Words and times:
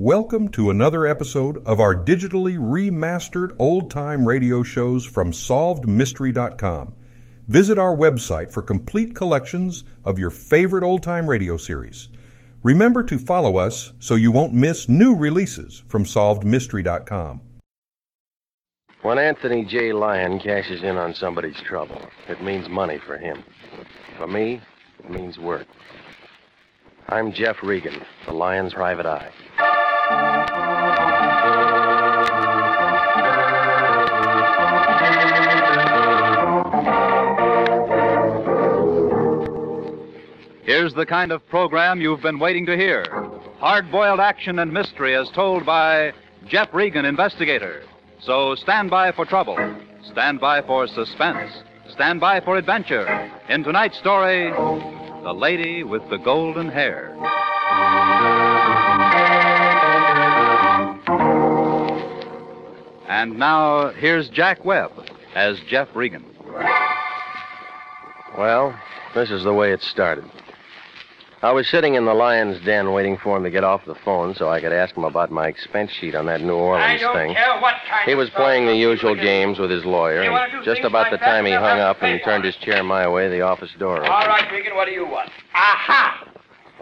Welcome 0.00 0.50
to 0.50 0.70
another 0.70 1.08
episode 1.08 1.60
of 1.66 1.80
our 1.80 1.92
digitally 1.92 2.56
remastered 2.56 3.56
old 3.58 3.90
time 3.90 4.24
radio 4.24 4.62
shows 4.62 5.04
from 5.04 5.32
SolvedMystery.com. 5.32 6.94
Visit 7.48 7.80
our 7.80 7.96
website 7.96 8.52
for 8.52 8.62
complete 8.62 9.16
collections 9.16 9.82
of 10.04 10.16
your 10.16 10.30
favorite 10.30 10.84
old 10.84 11.02
time 11.02 11.28
radio 11.28 11.56
series. 11.56 12.10
Remember 12.62 13.02
to 13.02 13.18
follow 13.18 13.56
us 13.56 13.92
so 13.98 14.14
you 14.14 14.30
won't 14.30 14.54
miss 14.54 14.88
new 14.88 15.16
releases 15.16 15.82
from 15.88 16.04
SolvedMystery.com. 16.04 17.40
When 19.02 19.18
Anthony 19.18 19.64
J. 19.64 19.92
Lyon 19.92 20.38
cashes 20.38 20.84
in 20.84 20.96
on 20.96 21.12
somebody's 21.12 21.60
trouble, 21.66 22.00
it 22.28 22.40
means 22.40 22.68
money 22.68 23.00
for 23.04 23.18
him. 23.18 23.42
For 24.16 24.28
me, 24.28 24.60
it 25.00 25.10
means 25.10 25.40
work. 25.40 25.66
I'm 27.08 27.32
Jeff 27.32 27.56
Regan, 27.64 28.00
the 28.26 28.32
Lyon's 28.32 28.74
private 28.74 29.06
eye. 29.06 29.32
Here's 40.64 40.94
the 40.94 41.06
kind 41.06 41.32
of 41.32 41.46
program 41.48 42.00
you've 42.00 42.22
been 42.22 42.38
waiting 42.38 42.66
to 42.66 42.76
hear 42.76 43.04
hard 43.58 43.90
boiled 43.90 44.20
action 44.20 44.60
and 44.60 44.72
mystery 44.72 45.16
as 45.16 45.28
told 45.30 45.66
by 45.66 46.12
Jeff 46.46 46.72
Regan, 46.72 47.04
investigator. 47.04 47.82
So 48.20 48.54
stand 48.54 48.90
by 48.90 49.12
for 49.12 49.24
trouble, 49.24 49.56
stand 50.04 50.40
by 50.40 50.62
for 50.62 50.86
suspense, 50.86 51.52
stand 51.88 52.20
by 52.20 52.40
for 52.40 52.56
adventure. 52.56 53.06
In 53.48 53.64
tonight's 53.64 53.98
story, 53.98 54.50
The 54.50 55.34
Lady 55.34 55.82
with 55.82 56.08
the 56.08 56.18
Golden 56.18 56.68
Hair. 56.68 57.16
And 63.18 63.36
now, 63.36 63.88
here's 63.88 64.28
Jack 64.28 64.64
Webb 64.64 64.92
as 65.34 65.58
Jeff 65.66 65.88
Regan. 65.92 66.24
Well, 68.38 68.78
this 69.12 69.32
is 69.32 69.42
the 69.42 69.52
way 69.52 69.72
it 69.72 69.82
started. 69.82 70.24
I 71.42 71.50
was 71.50 71.66
sitting 71.66 71.94
in 71.94 72.04
the 72.04 72.14
lion's 72.14 72.64
den 72.64 72.92
waiting 72.92 73.18
for 73.18 73.36
him 73.36 73.42
to 73.42 73.50
get 73.50 73.64
off 73.64 73.84
the 73.86 73.96
phone 73.96 74.36
so 74.36 74.48
I 74.48 74.60
could 74.60 74.72
ask 74.72 74.96
him 74.96 75.02
about 75.02 75.32
my 75.32 75.48
expense 75.48 75.90
sheet 75.90 76.14
on 76.14 76.26
that 76.26 76.42
New 76.42 76.54
Orleans 76.54 77.02
I 77.02 77.04
don't 77.04 77.12
thing. 77.16 77.34
care 77.34 77.60
what 77.60 77.74
kind 77.90 78.08
He 78.08 78.14
was 78.14 78.28
stuff 78.28 78.40
playing 78.40 78.66
the 78.66 78.76
usual 78.76 79.16
games 79.16 79.58
with 79.58 79.72
his 79.72 79.84
lawyer, 79.84 80.22
You 80.22 80.30
wanna 80.30 80.52
do 80.52 80.56
and 80.58 80.64
just 80.64 80.82
about 80.82 81.10
the 81.10 81.18
time 81.18 81.44
he 81.44 81.50
hung 81.50 81.80
up 81.80 82.00
and 82.00 82.20
turned 82.22 82.44
his 82.44 82.54
chair 82.54 82.84
my 82.84 83.08
way, 83.08 83.28
the 83.28 83.40
office 83.40 83.72
door 83.80 83.96
opened. 83.96 84.12
All 84.12 84.28
right, 84.28 84.48
Regan, 84.52 84.76
what 84.76 84.84
do 84.84 84.92
you 84.92 85.04
want? 85.04 85.30
Aha! 85.54 86.24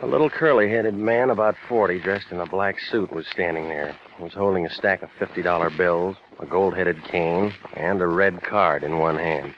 A 0.03 0.07
little 0.07 0.29
curly-headed 0.29 0.93
man, 0.93 1.31
about 1.31 1.57
40, 1.67 1.99
dressed 2.01 2.27
in 2.31 2.41
a 2.41 2.47
black 2.47 2.79
suit, 2.79 3.11
was 3.11 3.27
standing 3.27 3.71
there. 3.71 3.97
He 4.17 4.25
was 4.25 4.33
holding 4.33 4.65
a 4.65 4.71
stack 4.71 5.03
of 5.03 5.11
$50 5.21 5.77
bills, 5.77 6.17
a 6.41 6.47
gold-headed 6.47 7.05
cane, 7.05 7.53
and 7.75 8.01
a 8.01 8.07
red 8.07 8.43
card 8.43 8.83
in 8.83 8.99
one 8.99 9.17
hand. 9.17 9.55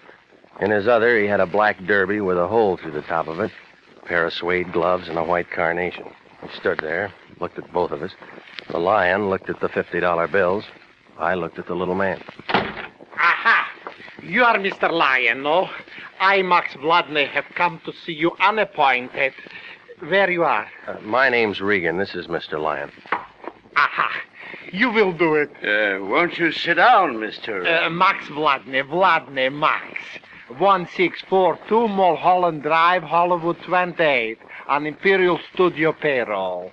In 0.61 0.73
his 0.73 0.89
other, 0.89 1.19
he 1.19 1.27
had 1.27 1.41
a 1.41 1.47
black 1.47 1.79
derby 1.87 2.21
with 2.21 2.37
a 2.37 2.49
hole 2.49 2.77
through 2.77 2.91
the 2.91 3.03
top 3.03 3.29
of 3.29 3.39
it, 3.39 3.53
a 4.03 4.07
pair 4.07 4.27
of 4.27 4.33
suede 4.33 4.73
gloves, 4.73 5.09
and 5.09 5.17
a 5.17 5.23
white 5.23 5.51
carnation. 5.51 6.07
He 6.43 6.49
stood 6.59 6.81
there, 6.81 7.13
looked 7.41 7.59
at 7.59 7.73
both 7.73 7.93
of 7.93 8.03
us. 8.03 8.11
The 8.71 8.79
lion 8.79 9.31
looked 9.31 9.49
at 9.49 9.61
the 9.61 9.69
$50 9.69 10.33
bills. 10.33 10.65
I 11.19 11.35
looked 11.35 11.59
at 11.59 11.69
the 11.69 11.75
little 11.75 11.95
man. 11.95 12.21
Aha! 12.49 13.69
You 14.23 14.43
are 14.43 14.57
Mr. 14.57 14.91
Lion, 14.91 15.43
no? 15.43 15.69
I, 16.21 16.43
Max 16.43 16.75
Vladney, 16.75 17.29
have 17.29 17.45
come 17.55 17.81
to 17.85 17.93
see 18.05 18.13
you 18.13 18.33
unappointed. 18.41 19.33
Where 20.01 20.31
you 20.31 20.45
are? 20.45 20.69
Uh, 20.87 20.97
my 21.03 21.29
name's 21.29 21.61
Regan. 21.61 21.99
This 21.99 22.15
is 22.15 22.27
Mr. 22.27 22.61
Lyon. 22.61 22.91
Aha! 23.79 24.11
You 24.73 24.91
will 24.91 25.13
do 25.13 25.35
it. 25.37 25.51
Uh, 25.63 26.05
won't 26.05 26.37
you 26.37 26.51
sit 26.51 26.75
down, 26.75 27.17
Mr. 27.17 27.53
Uh, 27.87 27.89
Max 27.91 28.27
Vladney, 28.27 28.83
Vladney, 28.83 29.53
Max. 29.53 30.01
1642 30.49 31.87
Mulholland 31.89 32.63
Drive, 32.63 33.03
Hollywood 33.05 33.61
28, 33.63 34.39
on 34.67 34.87
Imperial 34.87 35.39
Studio 35.53 35.93
payroll. 35.93 36.73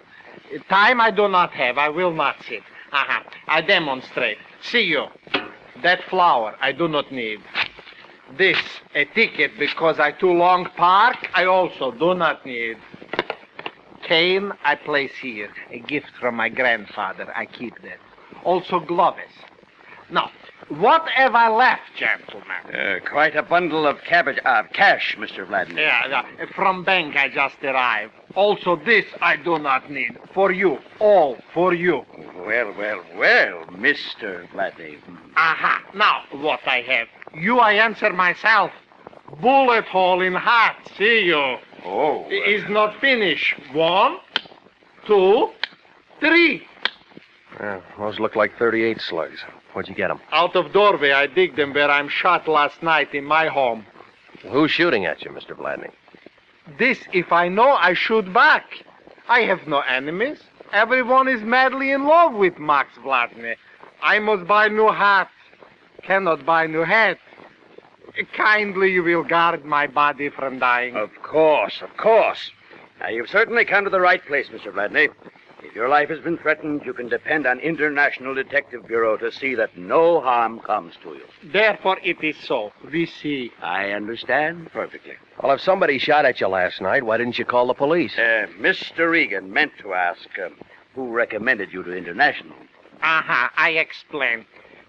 Time 0.68 1.00
I 1.00 1.12
do 1.12 1.28
not 1.28 1.52
have. 1.52 1.78
I 1.78 1.90
will 1.90 2.14
not 2.14 2.38
sit. 2.48 2.64
Aha. 2.92 3.24
I 3.48 3.62
demonstrate. 3.62 4.38
See 4.62 4.84
you. 4.84 5.06
That 5.84 6.02
flower 6.10 6.56
I 6.62 6.72
do 6.72 6.88
not 6.88 7.12
need. 7.12 7.40
This, 8.36 8.58
a 8.96 9.06
ticket 9.06 9.52
because 9.60 10.00
I 10.00 10.12
too 10.12 10.32
long 10.32 10.66
park, 10.78 11.18
I 11.36 11.46
also 11.46 11.92
do 11.92 12.16
not 12.16 12.46
need. 12.46 12.78
Cane 14.06 14.52
I 14.64 14.76
place 14.76 15.12
here. 15.22 15.50
A 15.72 15.80
gift 15.80 16.12
from 16.20 16.36
my 16.36 16.50
grandfather. 16.50 17.32
I 17.36 17.46
keep 17.46 17.82
that. 17.82 18.00
Also 18.44 18.80
gloves. 18.80 19.20
Now, 20.12 20.30
what 20.70 21.08
have 21.10 21.34
I 21.34 21.50
left, 21.50 21.96
gentlemen? 21.98 22.74
Uh, 22.74 23.00
quite 23.08 23.36
a 23.36 23.42
bundle 23.42 23.88
of 23.88 23.98
cabbage, 24.04 24.40
uh, 24.46 24.64
cash, 24.72 25.16
Mr. 25.20 25.48
Vladimir. 25.48 25.84
Yeah, 25.84 26.08
yeah, 26.08 26.46
from 26.56 26.84
bank 26.84 27.16
I 27.16 27.30
just 27.30 27.56
arrived. 27.64 28.14
Also 28.36 28.76
this 28.76 29.06
I 29.22 29.36
do 29.38 29.58
not 29.58 29.90
need. 29.90 30.18
For 30.34 30.52
you. 30.52 30.78
All 31.00 31.38
for 31.54 31.74
you. 31.74 32.06
Well, 32.36 32.74
well, 32.78 33.02
well, 33.16 33.66
Mr. 33.72 34.50
Vladimir. 34.52 35.00
Aha. 35.36 35.84
Now, 35.96 36.24
what 36.40 36.60
I 36.68 36.82
have. 36.82 37.08
You 37.34 37.60
I 37.60 37.74
answer 37.74 38.14
myself. 38.14 38.72
Bullet 39.42 39.86
hole 39.86 40.22
in 40.22 40.36
hat. 40.36 40.78
See 40.98 41.26
you. 41.26 41.58
Oh. 41.86 42.26
Is 42.30 42.68
not 42.70 43.00
finished. 43.00 43.56
One, 43.72 44.18
two, 45.06 45.52
three. 46.20 46.68
Yeah, 47.60 47.82
those 47.98 48.20
look 48.20 48.36
like 48.36 48.58
38 48.58 49.00
slugs. 49.00 49.40
Where'd 49.74 49.88
you 49.88 49.96
get 49.96 50.08
them? 50.08 50.20
Out 50.32 50.56
of 50.56 50.74
doorway, 50.74 51.12
I 51.12 51.28
dig 51.28 51.56
them 51.56 51.74
where 51.74 51.90
I'm 51.90 52.10
shot 52.10 52.48
last 52.48 52.82
night 52.82 53.14
in 53.14 53.24
my 53.24 53.48
home. 53.48 53.86
Who's 54.42 54.72
shooting 54.72 55.06
at 55.06 55.24
you, 55.24 55.32
Mr. 55.32 55.52
Vladney? 55.52 55.92
This, 56.78 57.00
if 57.14 57.32
I 57.32 57.48
know, 57.48 57.72
I 57.72 57.94
shoot 57.94 58.34
back. 58.34 58.66
I 59.28 59.42
have 59.42 59.68
no 59.68 59.82
enemies. 59.82 60.40
Everyone 60.74 61.28
is 61.28 61.42
madly 61.42 61.92
in 61.92 62.06
love 62.06 62.34
with 62.34 62.58
Max 62.58 62.98
Vladney. 62.98 63.56
I 64.02 64.20
must 64.20 64.48
buy 64.48 64.68
new 64.68 64.92
hat. 64.92 65.30
Cannot 66.04 66.46
buy 66.46 66.68
new 66.68 66.84
hat. 66.84 67.18
Kindly 68.34 68.92
you 68.92 69.04
will 69.04 69.24
guard 69.24 69.66
my 69.66 69.88
body 69.88 70.30
from 70.30 70.60
dying. 70.60 70.96
Of 70.96 71.12
course, 71.22 71.82
of 71.82 71.96
course. 71.98 72.52
Now, 73.00 73.10
you've 73.10 73.30
certainly 73.30 73.66
come 73.66 73.84
to 73.84 73.90
the 73.90 74.00
right 74.00 74.26
place, 74.26 74.48
Mr. 74.50 74.72
Vladney. 74.72 75.10
If 75.64 75.74
your 75.74 75.90
life 75.90 76.10
has 76.10 76.20
been 76.20 76.38
threatened, 76.38 76.84
you 76.86 76.94
can 76.94 77.10
depend 77.10 77.48
on 77.48 77.60
International 77.60 78.36
Detective 78.36 78.88
Bureau 78.88 79.18
to 79.18 79.32
see 79.32 79.56
that 79.56 79.76
no 79.76 80.22
harm 80.22 80.60
comes 80.60 80.94
to 81.04 81.10
you. 81.10 81.24
Therefore 81.52 81.98
it 82.04 82.24
is 82.24 82.38
so. 82.38 82.72
We 82.92 83.06
see. 83.08 83.52
I 83.62 83.90
understand 83.92 84.72
perfectly. 84.72 85.16
Well, 85.42 85.54
if 85.54 85.62
somebody 85.62 85.98
shot 85.98 86.24
at 86.24 86.40
you 86.40 86.48
last 86.48 86.82
night, 86.82 87.04
why 87.04 87.18
didn't 87.18 87.40
you 87.40 87.46
call 87.46 87.68
the 87.68 87.74
police? 87.74 88.16
Uh, 88.18 88.46
Mr. 88.60 89.10
Regan 89.10 89.52
meant 89.52 89.74
to 89.80 89.94
ask 89.94 90.28
um, 90.40 90.54
who 90.94 91.10
recommended 91.12 91.74
you 91.74 91.84
to 91.84 91.92
International. 91.94 92.56
Aha, 93.02 93.52
I 93.58 93.72
explain. 93.72 94.46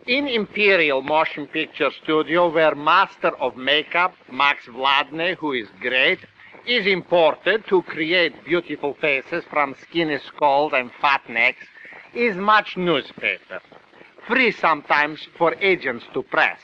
In 0.07 0.29
Imperial 0.29 1.03
Motion 1.03 1.49
Picture 1.49 1.91
Studio, 1.91 2.49
where 2.49 2.77
master 2.77 3.35
of 3.41 3.57
makeup, 3.57 4.15
Max 4.31 4.65
Vladney, 4.67 5.35
who 5.35 5.53
is 5.53 5.67
great, 5.81 6.21
is 6.65 6.87
imported 6.87 7.67
to 7.67 7.83
create 7.83 8.45
beautiful 8.45 8.95
faces 8.95 9.43
from 9.51 9.75
skinny 9.83 10.19
skulls 10.19 10.73
and 10.73 10.93
fat 11.01 11.29
necks, 11.29 11.67
is 12.15 12.37
much 12.37 12.77
newspaper. 12.77 13.61
Free 14.29 14.53
sometimes 14.53 15.27
for 15.37 15.57
agents 15.57 16.05
to 16.15 16.23
press. 16.23 16.61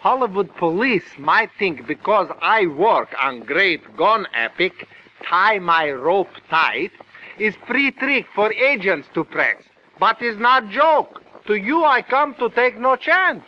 Hollywood 0.00 0.52
police 0.56 1.16
might 1.16 1.50
think 1.56 1.86
because 1.86 2.28
I 2.42 2.66
work 2.66 3.14
on 3.22 3.44
great 3.44 3.96
gun 3.96 4.26
epic, 4.34 4.88
tie 5.22 5.60
my 5.60 5.92
rope 5.92 6.34
tight, 6.50 6.90
is 7.38 7.54
free 7.68 7.92
trick 7.92 8.26
for 8.34 8.52
agents 8.52 9.06
to 9.14 9.22
press. 9.22 9.62
But 10.00 10.20
is 10.20 10.38
not 10.38 10.70
joke. 10.70 11.23
To 11.46 11.54
you 11.54 11.84
I 11.84 12.02
come 12.02 12.34
to 12.36 12.48
take 12.50 12.78
no 12.78 12.96
chance. 12.96 13.44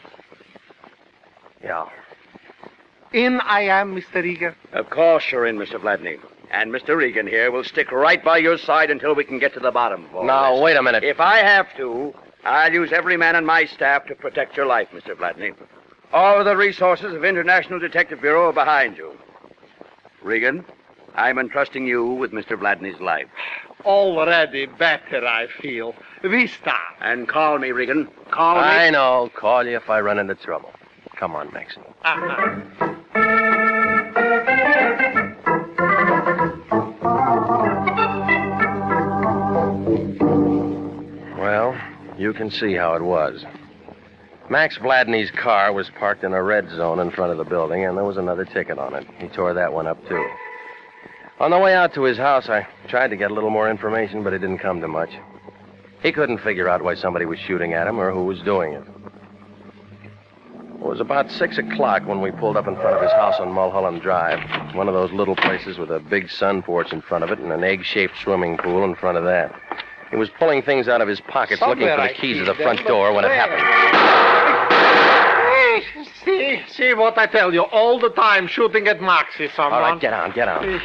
Yeah. 1.63 1.87
In 3.13 3.41
I 3.41 3.63
am, 3.63 3.95
Mr. 3.95 4.23
Regan. 4.23 4.55
Of 4.73 4.91
course 4.91 5.25
you're 5.33 5.47
in, 5.47 5.57
Mr. 5.57 5.81
Vladney. 5.81 6.19
And 6.51 6.71
Mr. 6.73 6.97
Regan 6.97 7.27
here 7.27 7.51
will 7.51 7.65
stick 7.65 7.91
right 7.91 8.23
by 8.23 8.39
your 8.39 8.59
side 8.59 8.91
until 8.91 9.15
we 9.15 9.25
can 9.25 9.39
get 9.39 9.55
to 9.55 9.61
the 9.61 9.71
bottom 9.71 10.05
of 10.07 10.15
all 10.15 10.25
Now, 10.25 10.55
this. 10.55 10.63
wait 10.63 10.77
a 10.77 10.83
minute. 10.83 11.03
If 11.05 11.19
I 11.21 11.39
have 11.39 11.67
to, 11.77 12.15
I'll 12.45 12.73
use 12.73 12.93
every 12.93 13.17
man 13.17 13.35
on 13.37 13.45
my 13.47 13.65
staff 13.65 14.07
to 14.07 14.15
protect 14.15 14.57
your 14.57 14.67
life, 14.67 14.89
Mr. 14.93 15.15
Vladney. 15.17 15.55
All 16.13 16.39
of 16.39 16.45
the 16.45 16.57
resources 16.57 17.15
of 17.15 17.25
International 17.25 17.79
Detective 17.81 18.21
Bureau 18.21 18.49
are 18.51 18.53
behind 18.53 18.97
you. 18.97 19.13
Regan, 20.23 20.65
I'm 21.17 21.39
entrusting 21.39 21.87
you 21.87 22.05
with 22.07 22.33
Mr. 22.33 22.59
Vladney's 22.59 23.01
life. 23.01 23.27
Already 23.85 24.67
better, 24.67 25.27
I 25.27 25.47
feel. 25.61 25.95
Vista. 26.23 26.75
And 27.01 27.29
call 27.29 27.59
me, 27.59 27.73
Regan. 27.73 28.09
Call 28.31 28.57
me. 28.57 28.61
I 28.63 28.91
know. 28.91 29.31
Call 29.35 29.67
you 29.67 29.77
if 29.77 29.89
I 29.89 30.01
run 30.01 30.19
into 30.19 30.35
trouble. 30.35 30.71
Come 31.17 31.35
on, 31.35 31.53
Max. 31.53 31.77
Uh-huh. 32.05 33.67
Well, 41.39 41.77
you 42.19 42.33
can 42.33 42.51
see 42.51 42.75
how 42.75 42.95
it 42.95 43.03
was. 43.03 43.45
Max 44.49 44.79
Vladney's 44.79 45.31
car 45.31 45.73
was 45.73 45.91
parked 45.99 46.23
in 46.25 46.33
a 46.33 46.43
red 46.43 46.69
zone 46.71 46.99
in 47.01 47.11
front 47.11 47.33
of 47.33 47.39
the 47.39 47.45
building, 47.45 47.85
and 47.85 47.97
there 47.97 48.05
was 48.05 48.17
another 48.17 48.45
ticket 48.45 48.79
on 48.79 48.95
it. 48.95 49.07
He 49.19 49.29
tore 49.29 49.55
that 49.55 49.73
one 49.73 49.87
up, 49.87 49.99
too. 50.09 50.25
On 51.39 51.51
the 51.51 51.59
way 51.59 51.75
out 51.75 51.93
to 51.95 52.03
his 52.05 52.17
house, 52.17 52.49
I 52.49 52.67
tried 52.89 53.09
to 53.09 53.17
get 53.17 53.31
a 53.31 53.35
little 53.35 53.51
more 53.51 53.71
information, 53.71 54.23
but 54.25 54.33
it 54.33 54.39
didn't 54.39 54.59
come 54.59 54.81
to 54.81 54.89
much. 54.89 55.11
He 56.03 56.11
couldn't 56.11 56.39
figure 56.39 56.69
out 56.69 56.83
why 56.83 56.95
somebody 56.95 57.27
was 57.27 57.39
shooting 57.39 57.75
at 57.75 57.87
him 57.87 57.99
or 57.99 58.11
who 58.11 58.25
was 58.25 58.41
doing 58.41 58.73
it. 58.73 58.83
It 60.77 60.81
was 60.81 61.01
about 61.01 61.31
six 61.31 61.59
o'clock 61.59 62.07
when 62.07 62.23
we 62.23 62.31
pulled 62.31 62.57
up 62.57 62.67
in 62.67 62.77
front 62.77 62.97
of 62.97 63.03
his 63.03 63.13
house 63.13 63.39
on 63.39 63.53
Mulholland 63.53 64.01
Drive. 64.01 64.75
One 64.75 64.89
of 64.89 64.95
those 64.95 65.13
little 65.13 65.37
places 65.37 65.77
with 65.79 65.91
a 65.91 65.99
big 65.99 66.31
sun 66.31 66.63
porch 66.63 66.93
in 66.93 67.03
front 67.03 67.25
of 67.25 67.31
it 67.31 67.39
and 67.39 67.53
an 67.53 67.65
egg 67.65 67.85
shaped 67.85 68.15
swimming 68.23 68.57
pool 68.57 68.85
in 68.85 68.95
front 68.95 69.19
of 69.19 69.25
that. 69.25 69.55
He 70.11 70.17
was 70.17 70.31
pulling 70.39 70.63
things 70.63 70.89
out 70.89 71.01
of 71.01 71.09
his 71.09 71.21
pockets 71.21 71.61
looking 71.61 71.83
Somewhere 71.83 71.97
for 71.97 72.03
I 72.03 72.09
the 72.09 72.15
keys 72.15 72.37
see 72.37 72.41
to 72.41 72.47
the 72.47 72.55
front 72.55 72.79
but 72.79 72.89
door 72.89 73.13
when 73.13 73.25
it 73.25 73.33
happened. 73.33 73.63
See, 76.25 76.63
see 76.69 76.95
what 76.95 77.19
I 77.19 77.27
tell 77.27 77.53
you. 77.53 77.63
All 77.63 77.99
the 77.99 78.11
time 78.11 78.47
shooting 78.47 78.87
at 78.89 79.03
Maxie, 79.03 79.49
someone. 79.55 79.83
All 79.83 79.93
right, 79.93 80.01
get 80.01 80.13
on, 80.13 80.33
get 80.33 80.49
on. 80.49 80.81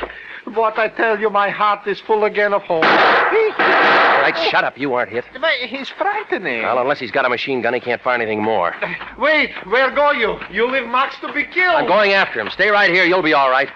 What 0.53 0.77
I 0.77 0.89
tell 0.89 1.19
you, 1.19 1.29
my 1.29 1.49
heart 1.49 1.87
is 1.87 1.99
full 2.01 2.25
again 2.25 2.53
of 2.53 2.61
hope. 2.63 2.83
All 2.83 2.89
right, 2.89 4.49
shut 4.49 4.63
up. 4.63 4.77
You 4.77 4.93
aren't 4.93 5.11
hit. 5.11 5.23
But 5.39 5.51
he's 5.67 5.89
frightening. 5.89 6.63
Well, 6.63 6.79
unless 6.79 6.99
he's 6.99 7.11
got 7.11 7.25
a 7.25 7.29
machine 7.29 7.61
gun, 7.61 7.73
he 7.73 7.79
can't 7.79 8.01
fire 8.01 8.15
anything 8.15 8.41
more. 8.43 8.75
Wait, 9.17 9.51
where 9.67 9.89
go 9.91 10.11
you? 10.11 10.37
You 10.51 10.69
leave 10.69 10.87
Max 10.87 11.15
to 11.21 11.31
be 11.33 11.45
killed. 11.45 11.75
I'm 11.75 11.87
going 11.87 12.11
after 12.13 12.39
him. 12.39 12.49
Stay 12.49 12.69
right 12.69 12.91
here. 12.91 13.05
You'll 13.05 13.23
be 13.23 13.33
all 13.33 13.49
right. 13.49 13.69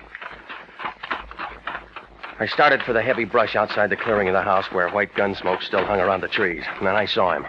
I 2.38 2.48
started 2.48 2.84
for 2.84 2.92
the 2.92 3.02
heavy 3.02 3.24
brush 3.24 3.56
outside 3.56 3.90
the 3.90 3.96
clearing 3.96 4.28
of 4.28 4.34
the 4.34 4.42
house 4.42 4.66
where 4.72 4.90
white 4.90 5.14
gun 5.16 5.36
smoke 5.36 5.62
still 5.62 5.86
hung 5.86 6.02
around 6.02 6.22
the 6.22 6.28
trees. 6.28 6.64
And 6.78 6.86
then 6.86 6.96
I 6.96 7.06
saw 7.06 7.34
him. 7.34 7.46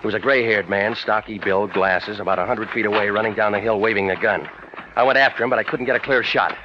He 0.00 0.06
was 0.06 0.14
a 0.14 0.18
gray 0.18 0.42
haired 0.42 0.70
man, 0.70 0.94
stocky 0.94 1.38
build, 1.38 1.74
glasses, 1.74 2.20
about 2.20 2.38
a 2.38 2.46
hundred 2.46 2.70
feet 2.70 2.86
away, 2.86 3.10
running 3.10 3.34
down 3.34 3.52
the 3.52 3.60
hill 3.60 3.78
waving 3.78 4.10
a 4.10 4.16
gun. 4.16 4.48
I 4.96 5.02
went 5.02 5.18
after 5.18 5.44
him, 5.44 5.50
but 5.50 5.58
I 5.58 5.62
couldn't 5.62 5.84
get 5.84 5.94
a 5.94 6.00
clear 6.00 6.22
shot. 6.22 6.56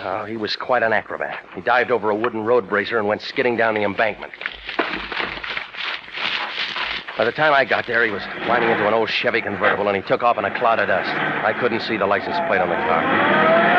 Oh, 0.00 0.24
he 0.24 0.36
was 0.36 0.54
quite 0.56 0.82
an 0.82 0.92
acrobat. 0.92 1.44
He 1.54 1.60
dived 1.60 1.90
over 1.90 2.10
a 2.10 2.14
wooden 2.14 2.44
road 2.44 2.68
bracer 2.68 2.98
and 2.98 3.08
went 3.08 3.20
skidding 3.22 3.56
down 3.56 3.74
the 3.74 3.82
embankment. 3.82 4.32
By 7.16 7.24
the 7.24 7.32
time 7.32 7.52
I 7.52 7.64
got 7.64 7.86
there, 7.88 8.04
he 8.04 8.12
was 8.12 8.22
climbing 8.44 8.70
into 8.70 8.86
an 8.86 8.94
old 8.94 9.10
Chevy 9.10 9.42
convertible, 9.42 9.88
and 9.88 9.96
he 9.96 10.02
took 10.02 10.22
off 10.22 10.38
in 10.38 10.44
a 10.44 10.56
cloud 10.56 10.78
of 10.78 10.86
dust. 10.86 11.10
I 11.10 11.52
couldn't 11.52 11.80
see 11.80 11.96
the 11.96 12.06
license 12.06 12.36
plate 12.46 12.60
on 12.60 12.68
the 12.68 12.76
car. 12.76 13.77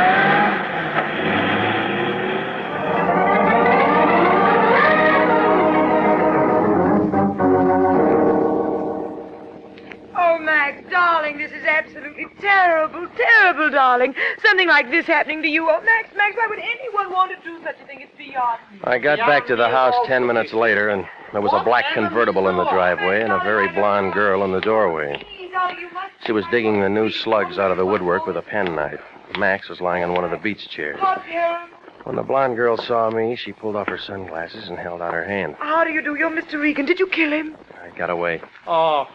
Oh, 10.50 10.52
Max, 10.52 10.90
darling, 10.90 11.38
this 11.38 11.52
is 11.52 11.64
absolutely 11.64 12.26
terrible, 12.40 13.08
terrible, 13.16 13.70
darling. 13.70 14.16
Something 14.44 14.68
like 14.68 14.90
this 14.90 15.06
happening 15.06 15.44
to 15.44 15.48
you. 15.48 15.70
Oh, 15.70 15.80
Max, 15.82 16.10
Max, 16.18 16.36
why 16.36 16.48
would 16.48 16.58
anyone 16.58 17.12
want 17.12 17.32
to 17.32 17.38
do 17.48 17.62
such 17.64 17.76
a 17.80 17.86
thing? 17.86 18.02
It's 18.02 18.18
beyond 18.18 18.60
me. 18.72 18.80
I 18.84 18.98
got 18.98 19.20
back 19.20 19.46
to 19.48 19.56
the 19.56 19.70
house 19.70 19.94
ten 20.08 20.26
minutes 20.26 20.52
later, 20.52 20.90
and 20.90 21.06
there 21.34 21.42
was 21.42 21.54
a 21.54 21.58
oh, 21.58 21.64
black 21.64 21.86
convertible 21.94 22.48
in 22.50 22.58
the 22.58 22.68
driveway 22.72 23.22
and 23.22 23.32
a 23.32 23.40
very 23.44 23.68
blonde 23.68 24.14
girl 24.14 24.44
in 24.44 24.52
the 24.52 24.60
doorway. 24.60 25.24
Please, 25.38 25.52
darling, 25.52 25.78
you 25.82 25.92
must... 25.94 26.14
She 26.26 26.32
was 26.32 26.46
digging 26.50 26.82
the 26.82 26.90
new 26.90 27.12
slugs 27.12 27.60
out 27.60 27.70
of 27.70 27.78
the 27.78 27.86
woodwork 27.86 28.26
with 28.26 28.36
a 28.36 28.42
penknife. 28.42 29.02
Max 29.38 29.70
was 29.70 29.80
lying 29.82 30.04
on 30.04 30.14
one 30.14 30.24
of 30.24 30.32
the 30.32 30.38
beach 30.38 30.68
chairs. 30.68 30.98
Oh, 31.00 31.22
terrible. 31.30 31.78
When 32.06 32.16
the 32.16 32.24
blonde 32.24 32.56
girl 32.56 32.76
saw 32.76 33.12
me, 33.12 33.36
she 33.36 33.54
pulled 33.54 33.76
off 33.76 33.88
her 33.88 34.00
sunglasses 34.00 34.68
and 34.68 34.80
held 34.80 35.04
out 35.04 35.14
her 35.14 35.26
hand. 35.26 35.58
How 35.60 35.84
do 35.84 35.92
you 35.92 36.02
do? 36.02 36.16
You're 36.16 36.32
Mr. 36.32 36.60
Regan. 36.60 36.88
Did 36.88 36.98
you 37.00 37.06
kill 37.06 37.32
him? 37.32 37.56
I 37.84 37.96
got 37.96 38.10
away. 38.10 38.42
Oh, 38.66 39.08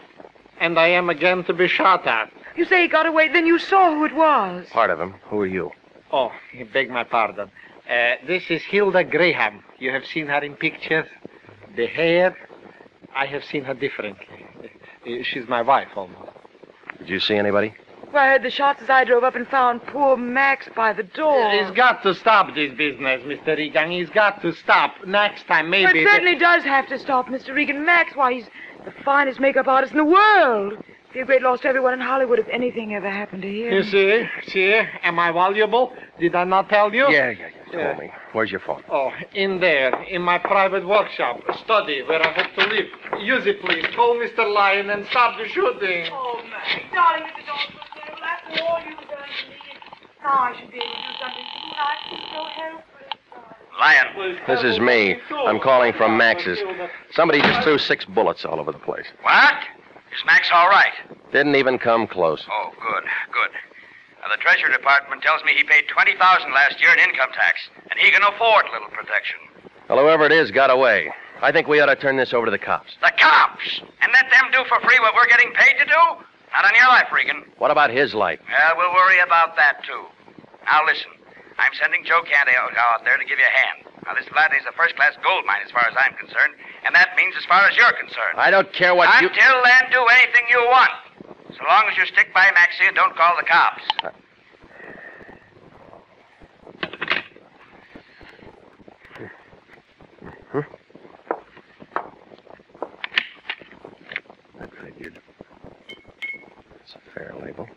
and 0.59 0.79
I 0.79 0.87
am 0.87 1.09
again 1.09 1.43
to 1.45 1.53
be 1.53 1.67
shot 1.67 2.05
at. 2.07 2.31
You 2.55 2.65
say 2.65 2.83
he 2.83 2.87
got 2.87 3.05
away, 3.05 3.27
then 3.27 3.45
you 3.45 3.59
saw 3.59 3.93
who 3.93 4.05
it 4.05 4.15
was. 4.15 4.67
Part 4.71 4.89
of 4.89 4.99
him. 4.99 5.15
Who 5.29 5.41
are 5.41 5.45
you? 5.47 5.71
Oh, 6.11 6.31
beg 6.73 6.89
my 6.89 7.03
pardon. 7.03 7.51
Uh, 7.89 8.15
this 8.25 8.43
is 8.49 8.63
Hilda 8.63 9.03
Graham. 9.03 9.63
You 9.77 9.91
have 9.91 10.05
seen 10.05 10.27
her 10.27 10.43
in 10.43 10.55
pictures. 10.55 11.05
The 11.75 11.87
hair, 11.87 12.35
I 13.13 13.25
have 13.25 13.43
seen 13.43 13.63
her 13.65 13.73
differently. 13.73 14.45
Uh, 15.05 15.23
She's 15.23 15.47
my 15.47 15.61
wife 15.61 15.89
almost. 15.95 16.31
Did 16.99 17.09
you 17.09 17.19
see 17.19 17.35
anybody? 17.35 17.73
Well, 18.15 18.23
I 18.23 18.27
heard 18.29 18.43
the 18.43 18.49
shots 18.49 18.81
as 18.81 18.89
I 18.89 19.03
drove 19.03 19.25
up 19.25 19.35
and 19.35 19.45
found 19.45 19.85
poor 19.87 20.15
Max 20.15 20.69
by 20.73 20.93
the 20.93 21.03
door. 21.03 21.51
He's 21.51 21.69
got 21.71 22.01
to 22.03 22.15
stop 22.15 22.55
this 22.55 22.71
business, 22.77 23.21
Mr. 23.23 23.57
Regan. 23.57 23.91
He's 23.91 24.09
got 24.09 24.41
to 24.41 24.53
stop. 24.53 25.05
Next 25.05 25.45
time, 25.47 25.69
Well, 25.69 25.83
maybe. 25.83 25.99
it 26.03 26.07
certainly 26.07 26.37
does 26.37 26.63
have 26.63 26.87
to 26.87 26.97
stop, 26.97 27.27
Mr. 27.27 27.53
Regan. 27.53 27.83
Max, 27.85 28.15
why, 28.15 28.35
he's 28.35 28.45
the 28.85 28.93
finest 29.03 29.41
makeup 29.41 29.67
artist 29.67 29.91
in 29.91 29.97
the 29.97 30.05
world. 30.05 30.81
Be 31.13 31.19
a 31.19 31.25
great 31.25 31.41
loss 31.41 31.59
to 31.61 31.67
everyone 31.67 31.93
in 31.93 31.99
Hollywood 31.99 32.39
if 32.39 32.47
anything 32.47 32.95
ever 32.95 33.09
happened 33.09 33.41
to 33.41 33.49
him. 33.49 33.73
You 33.73 33.83
see? 33.83 34.25
See? 34.47 34.81
Am 35.03 35.19
I 35.19 35.33
valuable? 35.33 35.91
Did 36.17 36.35
I 36.35 36.45
not 36.45 36.69
tell 36.69 36.93
you? 36.93 37.11
Yeah, 37.11 37.31
yeah, 37.31 37.31
yeah. 37.31 37.47
Told 37.73 37.75
Yeah. 37.75 37.97
me. 37.99 38.11
Where's 38.31 38.49
your 38.49 38.61
phone? 38.61 38.81
Oh, 38.89 39.11
in 39.33 39.59
there, 39.59 39.93
in 40.03 40.21
my 40.21 40.37
private 40.37 40.87
workshop, 40.87 41.41
study 41.65 42.01
where 42.03 42.25
I 42.25 42.31
hope 42.31 42.53
to 42.59 42.67
live. 42.73 42.85
Use 43.19 43.45
it, 43.45 43.59
please. 43.59 43.85
Call 43.93 44.15
Mr. 44.15 44.49
Lyon 44.53 44.89
and 44.89 45.05
stop 45.07 45.37
the 45.37 45.49
shooting. 45.49 46.07
Oh, 46.13 46.39
Max, 46.49 46.81
darling, 46.93 47.23
this 47.35 47.43
is 47.43 47.49
all 47.49 47.57
so 47.57 47.71
terrible. 47.71 47.84
After 48.35 48.63
all 48.63 48.79
you've 48.83 48.97
done 48.97 49.07
to 49.07 49.49
me, 49.49 49.55
now 50.23 50.29
I 50.29 50.55
should 50.59 50.71
be 50.71 50.77
able 50.77 50.91
to 50.91 51.01
do 51.07 51.13
something 51.21 51.45
for 51.53 51.59
you, 51.63 51.71
and 51.71 51.79
I 51.79 51.95
feel 52.09 52.19
so 52.33 52.43
helpless. 52.51 53.15
Lion. 53.79 54.39
This 54.47 54.63
is 54.63 54.79
me. 54.79 55.17
I'm 55.31 55.59
calling 55.59 55.93
from 55.93 56.17
Max's. 56.17 56.59
Somebody 57.13 57.41
just 57.41 57.63
threw 57.63 57.77
six 57.77 58.03
bullets 58.05 58.43
all 58.43 58.59
over 58.59 58.71
the 58.71 58.79
place. 58.79 59.05
What? 59.21 59.55
Is 60.11 60.25
Max 60.25 60.49
all 60.53 60.69
right? 60.69 60.93
Didn't 61.31 61.55
even 61.55 61.77
come 61.77 62.07
close. 62.07 62.45
Oh, 62.49 62.71
good, 62.71 63.03
good. 63.31 63.51
Now, 64.21 64.31
the 64.31 64.41
Treasury 64.41 64.71
Department 64.71 65.21
tells 65.21 65.43
me 65.43 65.53
he 65.53 65.63
paid 65.63 65.85
20000 65.87 66.51
last 66.51 66.81
year 66.81 66.91
in 66.93 66.99
income 66.99 67.31
tax, 67.33 67.59
and 67.91 67.99
he 67.99 68.11
can 68.11 68.23
afford 68.23 68.65
a 68.65 68.71
little 68.71 68.89
protection. 68.89 69.39
Well, 69.89 69.99
whoever 69.99 70.25
it 70.25 70.31
is 70.31 70.51
got 70.51 70.69
away. 70.69 71.11
I 71.41 71.51
think 71.51 71.67
we 71.67 71.79
ought 71.79 71.87
to 71.87 71.95
turn 71.95 72.15
this 72.17 72.33
over 72.33 72.45
to 72.45 72.51
the 72.51 72.57
cops. 72.57 72.95
The 73.01 73.11
cops! 73.17 73.81
And 74.01 74.11
let 74.13 74.31
them 74.31 74.51
do 74.51 74.63
for 74.67 74.79
free 74.79 74.99
what 74.99 75.13
we're 75.15 75.27
getting 75.27 75.51
paid 75.51 75.77
to 75.79 75.85
do? 75.85 76.25
Not 76.55 76.65
on 76.65 76.75
your 76.75 76.87
life, 76.87 77.11
Regan. 77.11 77.43
What 77.57 77.71
about 77.71 77.89
his 77.91 78.13
life? 78.13 78.39
Well, 78.47 78.73
we'll 78.77 78.93
worry 78.93 79.19
about 79.19 79.55
that, 79.57 79.83
too. 79.83 80.05
Now, 80.65 80.85
listen. 80.85 81.11
I'm 81.57 81.71
sending 81.79 82.03
Joe 82.03 82.21
Canto 82.23 82.51
out 82.51 83.03
there 83.05 83.17
to 83.17 83.23
give 83.23 83.39
you 83.39 83.45
a 83.45 83.57
hand. 83.57 83.87
Now, 84.05 84.13
this 84.13 84.25
Vladney's 84.25 84.65
a 84.67 84.73
first-class 84.75 85.13
gold 85.23 85.45
mine 85.45 85.61
as 85.63 85.71
far 85.71 85.87
as 85.87 85.95
I'm 85.97 86.13
concerned, 86.15 86.53
and 86.85 86.93
that 86.93 87.15
means 87.15 87.33
as 87.37 87.45
far 87.45 87.63
as 87.63 87.77
you're 87.77 87.93
concerned. 87.93 88.35
I 88.35 88.51
don't 88.51 88.71
care 88.73 88.93
what 88.93 89.09
you. 89.21 89.29
Until 89.29 89.63
then, 89.63 89.89
do 89.91 90.05
anything 90.19 90.43
you 90.49 90.59
want. 90.67 90.91
So 91.55 91.63
long 91.67 91.85
as 91.89 91.97
you 91.97 92.05
stick 92.07 92.33
by 92.33 92.51
Maxie 92.53 92.87
and 92.87 92.95
don't 92.95 93.15
call 93.15 93.35
the 93.37 93.43
cops. 93.47 93.83
I 104.59 104.67
figured. 104.83 105.19
It's 106.83 106.95
a 106.95 106.99
fair 107.13 107.33
label. 107.41 107.67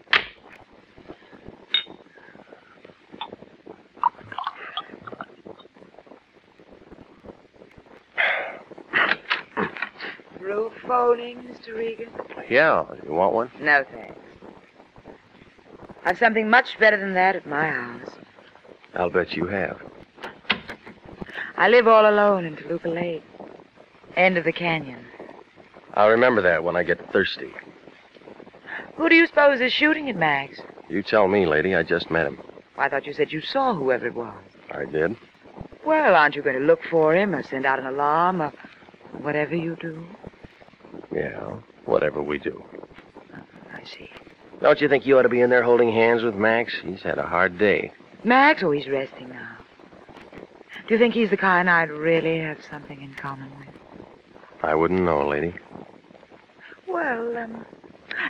Phoning, 11.19 11.43
Mr. 11.43 11.77
Regan? 11.77 12.11
Yeah, 12.49 12.85
you 13.05 13.13
want 13.13 13.35
one? 13.35 13.51
No, 13.61 13.85
thanks. 13.91 14.21
I've 16.05 16.17
something 16.17 16.49
much 16.49 16.79
better 16.79 16.97
than 16.97 17.15
that 17.15 17.35
at 17.35 17.45
my 17.45 17.69
house. 17.69 18.11
I'll 18.95 19.11
bet 19.11 19.33
you 19.33 19.47
have. 19.47 19.83
I 21.57 21.69
live 21.71 21.89
all 21.89 22.09
alone 22.09 22.45
in 22.45 22.55
Toluca 22.55 22.89
Lake. 22.89 23.25
End 24.17 24.39
of 24.39 24.45
the 24.45 24.53
canyon. 24.53 25.05
I'll 25.95 26.11
remember 26.11 26.41
that 26.43 26.63
when 26.63 26.77
I 26.77 26.85
get 26.85 27.13
thirsty. 27.13 27.51
Who 28.95 29.09
do 29.09 29.17
you 29.17 29.27
suppose 29.27 29.61
is 29.61 29.73
shooting 29.73 30.09
at 30.09 30.15
Max? 30.15 30.61
You 30.89 31.03
tell 31.03 31.27
me, 31.27 31.47
lady. 31.47 31.75
I 31.75 31.83
just 31.83 32.13
met 32.13 32.29
him. 32.29 32.41
I 32.77 32.89
thought 32.89 33.07
you 33.07 33.13
said 33.13 33.33
you 33.33 33.41
saw 33.41 33.75
whoever 33.75 34.07
it 34.07 34.15
was. 34.15 34.39
I 34.71 34.85
did. 34.85 35.17
Well, 35.85 36.15
aren't 36.15 36.37
you 36.37 36.43
going 36.43 36.61
to 36.61 36.65
look 36.65 36.85
for 36.89 37.17
him 37.17 37.35
or 37.35 37.43
send 37.43 37.67
out 37.67 37.81
an 37.81 37.87
alarm 37.87 38.41
or 38.41 38.53
whatever 39.21 39.57
you 39.57 39.77
do? 39.81 40.07
Yeah, 41.19 41.57
whatever 41.85 42.23
we 42.23 42.39
do. 42.39 42.65
I 43.73 43.83
see. 43.85 44.09
Don't 44.61 44.81
you 44.81 44.89
think 44.89 45.05
you 45.05 45.19
ought 45.19 45.23
to 45.23 45.29
be 45.29 45.41
in 45.41 45.51
there 45.51 45.65
holding 45.65 45.93
hands 45.93 46.23
with 46.23 46.37
Max? 46.37 46.73
He's 46.85 47.03
had 47.03 47.19
a 47.19 47.25
hard 47.25 47.59
day. 47.59 47.93
Max, 48.23 48.63
oh, 48.63 48.71
he's 48.71 48.87
resting 48.89 49.29
now. 49.31 49.57
Do 50.87 50.95
you 50.95 50.99
think 50.99 51.15
he's 51.15 51.31
the 51.31 51.37
kind 51.37 51.69
I'd 51.69 51.91
really 51.91 52.39
have 52.39 52.59
something 52.71 53.03
in 53.03 53.15
common 53.15 53.51
with? 53.59 53.69
I 54.63 54.75
wouldn't 54.75 55.03
know, 55.03 55.27
lady. 55.27 55.55
Well, 56.87 57.37
um, 57.37 57.67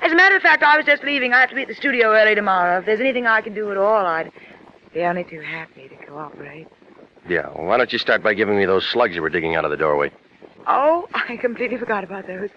as 0.03 0.13
a 0.13 0.17
matter 0.17 0.37
of 0.37 0.43
fact, 0.43 0.63
I 0.63 0.77
was 0.77 0.87
just 0.87 1.05
leaving. 1.05 1.33
I 1.33 1.41
have 1.41 1.51
to 1.51 1.55
be 1.55 1.63
at 1.63 1.69
the 1.69 1.75
studio 1.75 2.15
early 2.15 2.35
tomorrow. 2.35 2.79
If 2.81 2.87
there's 2.87 3.01
anything 3.01 3.27
I 3.27 3.43
can 3.43 3.55
do 3.55 3.71
at 3.71 3.77
all, 3.77 4.07
I'd 4.07 4.33
be 4.95 5.03
only 5.03 5.25
too 5.25 5.41
happy 5.41 5.89
to 5.89 6.07
cooperate. 6.07 6.69
Yeah, 7.29 7.51
well, 7.55 7.67
why 7.67 7.77
don't 7.77 7.93
you 7.93 7.99
start 7.99 8.23
by 8.23 8.33
giving 8.35 8.57
me 8.57 8.65
those 8.65 8.87
slugs 8.87 9.15
you 9.15 9.23
were 9.23 9.31
digging 9.31 9.57
out 9.57 9.65
of 9.65 9.71
the 9.71 9.77
doorway? 9.77 10.11
Oh, 10.67 11.09
I 11.15 11.37
completely 11.37 11.79
forgot 11.79 12.05
about 12.05 12.27
those. 12.27 12.51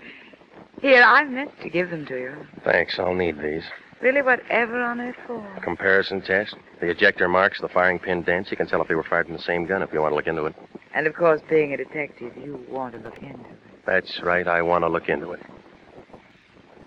Here, 0.81 1.03
I 1.03 1.23
meant 1.25 1.51
to 1.61 1.69
give 1.69 1.91
them 1.91 2.07
to 2.07 2.19
you. 2.19 2.35
Thanks, 2.63 2.97
I'll 2.97 3.13
need 3.13 3.39
these. 3.39 3.63
Really, 4.01 4.23
whatever 4.23 4.81
on 4.81 4.99
earth 4.99 5.15
for? 5.27 5.45
Comparison 5.61 6.21
test, 6.21 6.55
the 6.79 6.89
ejector 6.89 7.29
marks, 7.29 7.61
the 7.61 7.69
firing 7.69 7.99
pin 7.99 8.23
dents. 8.23 8.49
You 8.49 8.57
can 8.57 8.65
tell 8.65 8.81
if 8.81 8.87
they 8.87 8.95
were 8.95 9.03
fired 9.03 9.27
from 9.27 9.35
the 9.35 9.41
same 9.43 9.67
gun 9.67 9.83
if 9.83 9.93
you 9.93 10.01
want 10.01 10.11
to 10.11 10.15
look 10.15 10.25
into 10.25 10.45
it. 10.45 10.55
And 10.95 11.05
of 11.05 11.13
course, 11.13 11.39
being 11.47 11.71
a 11.73 11.77
detective, 11.77 12.35
you 12.35 12.65
want 12.67 12.95
to 12.95 12.99
look 12.99 13.17
into 13.19 13.35
it. 13.35 13.59
That's 13.85 14.21
right, 14.23 14.47
I 14.47 14.63
want 14.63 14.83
to 14.83 14.89
look 14.89 15.07
into 15.07 15.31
it. 15.33 15.41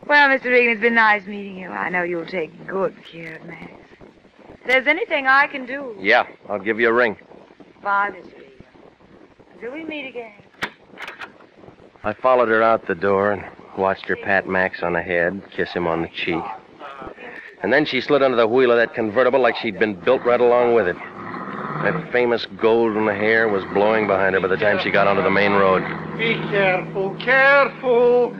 Well, 0.08 0.28
Mr. 0.28 0.46
Regan, 0.46 0.72
it's 0.72 0.80
been 0.80 0.94
nice 0.96 1.24
meeting 1.26 1.56
you. 1.56 1.68
I 1.68 1.88
know 1.88 2.02
you'll 2.02 2.26
take 2.26 2.66
good 2.66 2.94
care 3.10 3.36
of 3.36 3.44
Max. 3.46 3.72
If 4.48 4.66
there's 4.66 4.86
anything 4.88 5.28
I 5.28 5.46
can 5.46 5.66
do. 5.66 5.96
Yeah, 6.00 6.26
I'll 6.48 6.58
give 6.58 6.80
you 6.80 6.88
a 6.88 6.92
ring. 6.92 7.16
Bye, 7.82 8.10
Miss 8.10 8.26
Regan. 8.26 8.50
Until 9.54 9.72
we 9.72 9.84
meet 9.84 10.08
again. 10.08 10.32
I 12.02 12.12
followed 12.12 12.48
her 12.48 12.62
out 12.62 12.86
the 12.86 12.94
door 12.94 13.32
and 13.32 13.44
watched 13.78 14.06
her 14.06 14.16
pat 14.16 14.48
Max 14.48 14.82
on 14.82 14.92
the 14.92 15.02
head, 15.02 15.42
kiss 15.54 15.72
him 15.72 15.86
on 15.86 16.02
the 16.02 16.08
cheek. 16.08 16.42
And 17.62 17.72
then 17.72 17.86
she 17.86 18.00
slid 18.00 18.22
under 18.22 18.36
the 18.36 18.46
wheel 18.46 18.70
of 18.70 18.76
that 18.76 18.94
convertible 18.94 19.40
like 19.40 19.56
she'd 19.56 19.78
been 19.78 19.94
built 20.00 20.22
right 20.24 20.40
along 20.40 20.74
with 20.74 20.86
it. 20.86 20.96
That 20.96 22.12
famous 22.12 22.46
golden 22.60 23.06
hair 23.08 23.48
was 23.48 23.64
blowing 23.72 24.06
behind 24.06 24.34
her 24.34 24.40
by 24.40 24.48
the 24.48 24.56
time 24.56 24.78
she 24.82 24.90
got 24.90 25.06
onto 25.06 25.22
the 25.22 25.30
main 25.30 25.52
road. 25.52 25.82
Be 26.16 26.34
careful, 26.50 27.16
careful. 27.16 28.34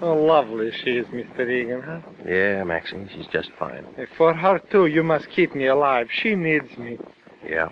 How 0.00 0.14
lovely 0.18 0.70
she 0.82 0.98
is, 0.98 1.06
Mr. 1.06 1.48
Egan, 1.48 1.82
huh? 1.82 2.00
Yeah, 2.26 2.64
Maxie, 2.64 3.08
she's 3.14 3.26
just 3.32 3.50
fine. 3.58 3.86
For 4.16 4.34
her, 4.34 4.58
too, 4.70 4.86
you 4.86 5.02
must 5.02 5.28
keep 5.30 5.54
me 5.54 5.66
alive. 5.66 6.08
She 6.10 6.34
needs 6.34 6.76
me. 6.76 6.98
Yeah. 7.48 7.68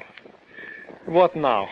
What 1.06 1.34
now? 1.34 1.68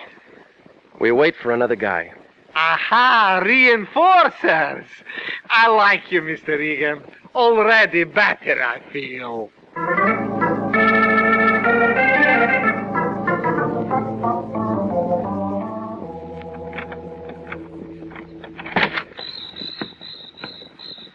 We 1.00 1.12
wait 1.12 1.34
for 1.42 1.52
another 1.52 1.76
guy. 1.76 2.12
Aha, 2.62 3.40
reinforcers. 3.42 4.84
I 5.48 5.68
like 5.68 6.12
you, 6.12 6.20
Mr. 6.20 6.60
Egan. 6.60 7.02
Already 7.34 8.04
better, 8.04 8.62
I 8.62 8.80
feel. 8.92 9.50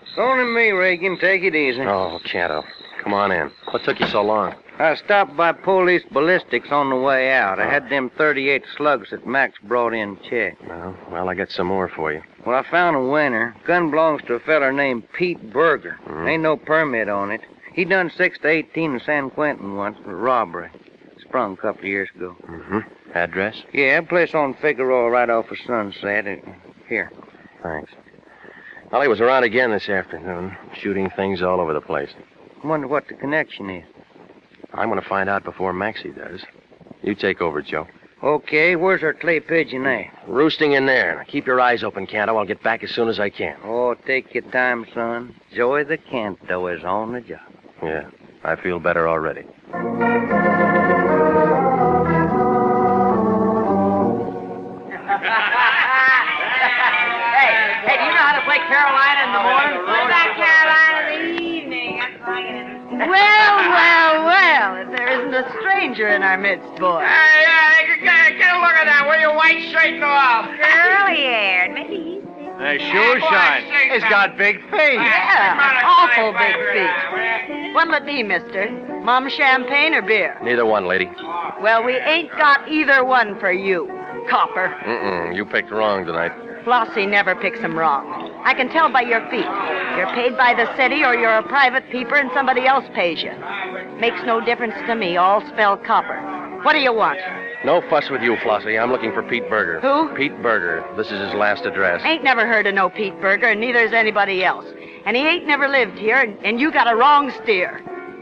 It's 0.02 0.18
only 0.18 0.46
me, 0.52 0.72
Regan. 0.72 1.20
Take 1.20 1.44
it 1.44 1.54
easy. 1.54 1.82
Oh, 1.82 2.20
Canto. 2.26 2.64
Come 3.04 3.14
on 3.14 3.32
in. 3.32 3.52
What 3.70 3.84
took 3.84 4.00
you 4.00 4.08
so 4.08 4.24
long? 4.24 4.56
I 4.78 4.96
stopped 4.96 5.38
by 5.38 5.54
police 5.54 6.04
ballistics 6.12 6.70
on 6.70 6.90
the 6.90 6.98
way 6.98 7.32
out. 7.32 7.60
I 7.60 7.70
had 7.70 7.90
them 7.90 8.10
38 8.18 8.64
slugs 8.76 9.10
that 9.12 9.26
Max 9.26 9.58
brought 9.64 9.94
in 9.94 10.18
checked. 10.30 10.62
Well, 10.68 10.96
well, 11.10 11.30
I 11.30 11.34
got 11.34 11.50
some 11.50 11.68
more 11.68 11.88
for 11.88 12.12
you. 12.12 12.22
Well, 12.46 12.58
I 12.58 12.70
found 12.70 12.96
a 12.98 13.02
winner. 13.02 13.56
Gun 13.66 13.90
belongs 13.90 14.22
to 14.28 14.34
a 14.34 14.40
feller 14.40 14.74
named 14.74 15.04
Pete 15.14 15.52
Berger. 15.54 15.98
Mhm. 16.06 16.28
Ain't 16.28 16.44
no 16.44 16.58
permit 16.58 17.08
on 17.08 17.32
it. 17.32 17.42
He 17.74 17.86
done 17.86 18.10
6 18.10 18.38
to 18.40 18.48
18 18.50 18.94
in 18.96 19.00
San 19.00 19.30
Quentin 19.30 19.76
once 19.78 19.98
for 20.04 20.16
robbery. 20.16 20.70
Sprung 21.22 21.54
a 21.54 21.58
couple 21.58 21.82
of 21.82 21.88
years 21.88 22.10
ago. 22.16 22.36
Mm-hmm. 22.46 22.80
Address? 23.14 23.64
Yeah, 23.72 24.02
place 24.02 24.36
on 24.36 24.54
Figueroa 24.56 25.10
right 25.10 25.30
off 25.30 25.50
of 25.52 25.58
Sunset. 25.66 26.26
Here. 26.88 27.12
Thanks. 27.64 27.92
Well, 28.92 29.02
he 29.02 29.08
was 29.08 29.22
around 29.22 29.44
again 29.44 29.72
this 29.72 29.90
afternoon, 29.90 30.56
shooting 30.74 31.10
things 31.10 31.42
all 31.42 31.60
over 31.60 31.74
the 31.74 31.82
place. 31.82 32.14
Wonder 32.64 32.88
what 32.88 33.08
the 33.08 33.14
connection 33.16 33.70
is. 33.70 33.86
I'm 34.76 34.90
going 34.90 35.02
to 35.02 35.08
find 35.08 35.30
out 35.30 35.44
before 35.44 35.74
Maxie 35.74 36.12
does. 36.12 36.42
You 37.02 37.16
take 37.16 37.42
over, 37.42 37.62
Joe. 37.62 37.88
Okay, 38.24 38.76
where's 38.76 39.04
our 39.04 39.14
clay 39.14 39.40
pigeon 39.40 39.86
at? 39.86 40.12
Roosting 40.28 40.74
in 40.74 40.86
there. 40.86 41.18
Now, 41.18 41.24
keep 41.24 41.46
your 41.46 41.60
eyes 41.60 41.84
open, 41.84 42.08
Canto. 42.08 42.36
I'll 42.36 42.46
get 42.46 42.64
back 42.64 42.84
as 42.84 42.92
soon 42.92 43.08
as 43.08 43.20
I 43.20 43.30
can. 43.30 43.58
Oh, 43.64 43.94
take 44.06 44.34
your 44.34 44.44
time, 44.52 44.86
son. 44.94 45.36
Joey 45.54 45.84
the 45.84 45.98
Canto 45.98 46.68
is 46.68 46.84
on 46.84 47.14
the 47.14 47.22
job. 47.22 47.40
Yeah, 47.84 48.10
I 48.44 48.56
feel 48.56 48.80
better 48.80 49.08
already. 49.08 49.44
hey, 56.26 57.52
hey, 57.86 57.98
do 58.00 58.04
you 58.06 58.14
know 58.16 58.26
how 58.26 58.36
to 58.36 58.44
play 58.46 58.60
Carolina 58.68 59.20
in 59.28 59.32
the 59.36 59.44
morning? 59.44 59.80
What 59.86 60.04
about 60.08 60.30
Carolina 60.36 61.00
in 61.14 61.36
the 61.36 61.42
evening? 61.42 62.00
Well, 62.96 63.10
well, 63.10 63.10
well, 63.10 63.16
if 63.16 63.24
there 63.26 63.82
isn't 63.82 63.95
a 65.36 65.52
stranger 65.60 66.08
in 66.10 66.24
our 66.24 66.38
midst, 66.38 66.68
boy. 66.80 67.04
Hey, 67.04 68.00
get, 68.04 68.38
get 68.38 68.56
a 68.56 68.60
look 68.60 68.76
at 68.76 68.86
that. 68.86 69.06
Will 69.08 69.20
you 69.20 69.36
white 69.36 69.70
straighten 69.70 70.04
off? 70.04 70.48
Curly 70.48 71.22
haired. 71.22 71.74
Maybe 71.74 71.98
he's 71.98 72.16
Hey, 72.58 72.80
sure 72.80 73.20
shine. 73.20 73.64
He's 73.92 74.04
got 74.10 74.38
big 74.38 74.62
feet. 74.72 74.94
Yeah, 74.94 75.82
awful 75.84 76.32
big 76.32 76.56
feet. 76.72 77.74
What'll 77.76 77.94
it 77.96 78.06
be, 78.06 78.24
mister? 78.24 78.72
Mumm 79.04 79.30
champagne 79.30 79.94
or 79.94 80.02
beer? 80.02 80.38
Neither 80.42 80.66
one, 80.66 80.88
lady. 80.88 81.10
Well, 81.62 81.84
we 81.84 81.98
ain't 81.98 82.32
got 82.32 82.68
either 82.70 83.04
one 83.04 83.38
for 83.42 83.52
you, 83.52 83.88
copper. 84.30 84.70
Mm-mm. 84.86 85.36
You 85.36 85.46
picked 85.46 85.70
wrong 85.70 86.06
tonight. 86.06 86.32
Flossie 86.66 87.06
never 87.06 87.36
picks 87.36 87.60
'em 87.64 87.78
wrong. 87.78 88.32
I 88.44 88.54
can 88.56 88.70
tell 88.70 88.90
by 88.90 89.02
your 89.02 89.22
feet. 89.30 89.46
You're 89.98 90.12
paid 90.14 90.36
by 90.36 90.54
the 90.56 90.66
city 90.76 91.06
or 91.06 91.16
you're 91.16 91.38
a 91.38 91.44
private 91.44 91.90
peeper 91.92 92.16
and 92.16 92.32
somebody 92.34 92.66
else 92.66 92.86
pays 92.94 93.24
you. 93.24 93.32
Makes 94.00 94.24
no 94.24 94.42
difference 94.42 94.74
to 94.88 94.96
me. 94.96 95.16
All 95.16 95.42
spell 95.42 95.78
copper. 95.78 96.20
What 96.64 96.74
do 96.74 96.80
you 96.80 96.92
want? 96.92 97.20
No 97.64 97.82
fuss 97.90 98.10
with 98.10 98.22
you, 98.24 98.36
Flossie. 98.38 98.78
I'm 98.82 98.92
looking 98.92 99.14
for 99.14 99.22
Pete 99.24 99.48
Berger. 99.50 99.80
Who? 99.80 100.10
Pete 100.16 100.42
Berger. 100.42 100.84
This 100.98 101.12
is 101.12 101.20
his 101.20 101.34
last 101.36 101.66
address. 101.66 102.02
Ain't 102.04 102.24
never 102.24 102.46
heard 102.48 102.66
of 102.66 102.74
no 102.74 102.90
Pete 102.90 103.20
Berger, 103.22 103.48
and 103.48 103.62
neither's 103.62 103.94
anybody 103.94 104.44
else. 104.44 104.66
And 105.06 105.16
he 105.16 105.26
ain't 105.26 105.46
never 105.46 105.68
lived 105.68 105.98
here, 105.98 106.18
and, 106.18 106.38
and 106.44 106.60
you 106.60 106.72
got 106.72 106.92
a 106.92 106.96
wrong 106.96 107.32
steer. 107.44 107.82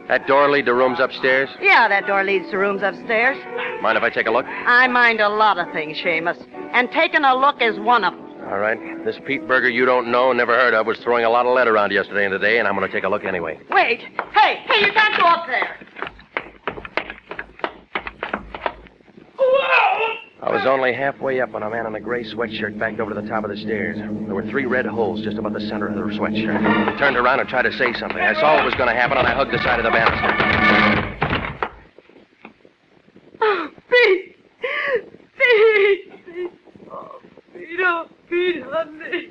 That 0.09 0.27
door 0.27 0.49
lead 0.49 0.65
to 0.65 0.73
rooms 0.73 0.99
upstairs? 0.99 1.49
Yeah, 1.61 1.87
that 1.87 2.07
door 2.07 2.23
leads 2.25 2.49
to 2.51 2.57
rooms 2.57 2.83
upstairs. 2.83 3.37
Mind 3.81 3.97
if 3.97 4.03
I 4.03 4.09
take 4.09 4.27
a 4.27 4.31
look? 4.31 4.45
I 4.45 4.87
mind 4.87 5.21
a 5.21 5.29
lot 5.29 5.57
of 5.57 5.71
things, 5.71 5.97
shamus, 5.97 6.37
and 6.73 6.91
taking 6.91 7.23
a 7.23 7.35
look 7.35 7.61
is 7.61 7.79
one 7.79 8.03
of 8.03 8.13
them. 8.13 8.22
All 8.53 8.59
right. 8.59 9.03
This 9.03 9.17
Pete 9.25 9.47
Berger 9.47 9.67
you 9.67 9.83
don't 9.83 10.11
know, 10.11 10.31
never 10.31 10.53
heard 10.53 10.75
of, 10.75 10.85
was 10.85 10.99
throwing 10.99 11.25
a 11.25 11.29
lot 11.31 11.47
of 11.47 11.55
lead 11.55 11.67
around 11.67 11.91
yesterday 11.91 12.25
and 12.25 12.31
today, 12.31 12.59
and 12.59 12.67
I'm 12.67 12.75
going 12.75 12.87
to 12.87 12.93
take 12.93 13.03
a 13.03 13.09
look 13.09 13.25
anyway. 13.25 13.59
Wait. 13.71 14.01
Hey, 14.31 14.61
hey, 14.67 14.85
you 14.85 14.93
can't 14.93 15.19
go 15.19 15.25
up 15.25 15.47
there. 15.47 15.75
I 20.43 20.51
was 20.51 20.67
only 20.67 20.93
halfway 20.93 21.41
up 21.41 21.49
when 21.49 21.63
a 21.63 21.69
man 21.71 21.87
in 21.87 21.95
a 21.95 21.99
gray 21.99 22.23
sweatshirt 22.23 22.77
backed 22.77 22.99
over 22.99 23.15
to 23.15 23.19
the 23.19 23.27
top 23.27 23.43
of 23.43 23.49
the 23.49 23.57
stairs. 23.57 23.97
There 23.97 24.35
were 24.35 24.45
three 24.51 24.67
red 24.67 24.85
holes 24.85 25.23
just 25.23 25.37
above 25.37 25.53
the 25.53 25.61
center 25.61 25.87
of 25.87 25.95
the 25.95 26.01
sweatshirt. 26.01 26.91
He 26.91 26.99
turned 26.99 27.17
around 27.17 27.39
and 27.39 27.49
tried 27.49 27.63
to 27.63 27.73
say 27.73 27.91
something. 27.93 28.19
I 28.19 28.35
saw 28.35 28.57
what 28.57 28.65
was 28.65 28.75
going 28.75 28.89
to 28.89 28.95
happen, 28.95 29.17
and 29.17 29.25
I 29.25 29.33
hugged 29.33 29.51
the 29.51 29.63
side 29.63 29.79
of 29.79 29.83
the 29.83 29.89
banister. 29.89 30.29
Oh, 33.41 33.69
Pete! 33.89 34.35
Pete! 35.39 36.25
Pete! 36.27 36.51
Oh, 36.91 37.19
Pete, 37.53 37.79
oh, 37.79 38.05
Pete, 38.29 38.63
honey. 38.63 39.29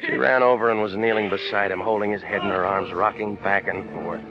She 0.00 0.13
ran 0.24 0.42
over 0.42 0.70
and 0.70 0.80
was 0.80 0.96
kneeling 0.96 1.28
beside 1.28 1.70
him, 1.70 1.80
holding 1.80 2.10
his 2.10 2.22
head 2.22 2.40
in 2.40 2.48
her 2.48 2.64
arms, 2.64 2.90
rocking 2.94 3.34
back 3.36 3.68
and 3.68 3.84
forth. 3.90 4.22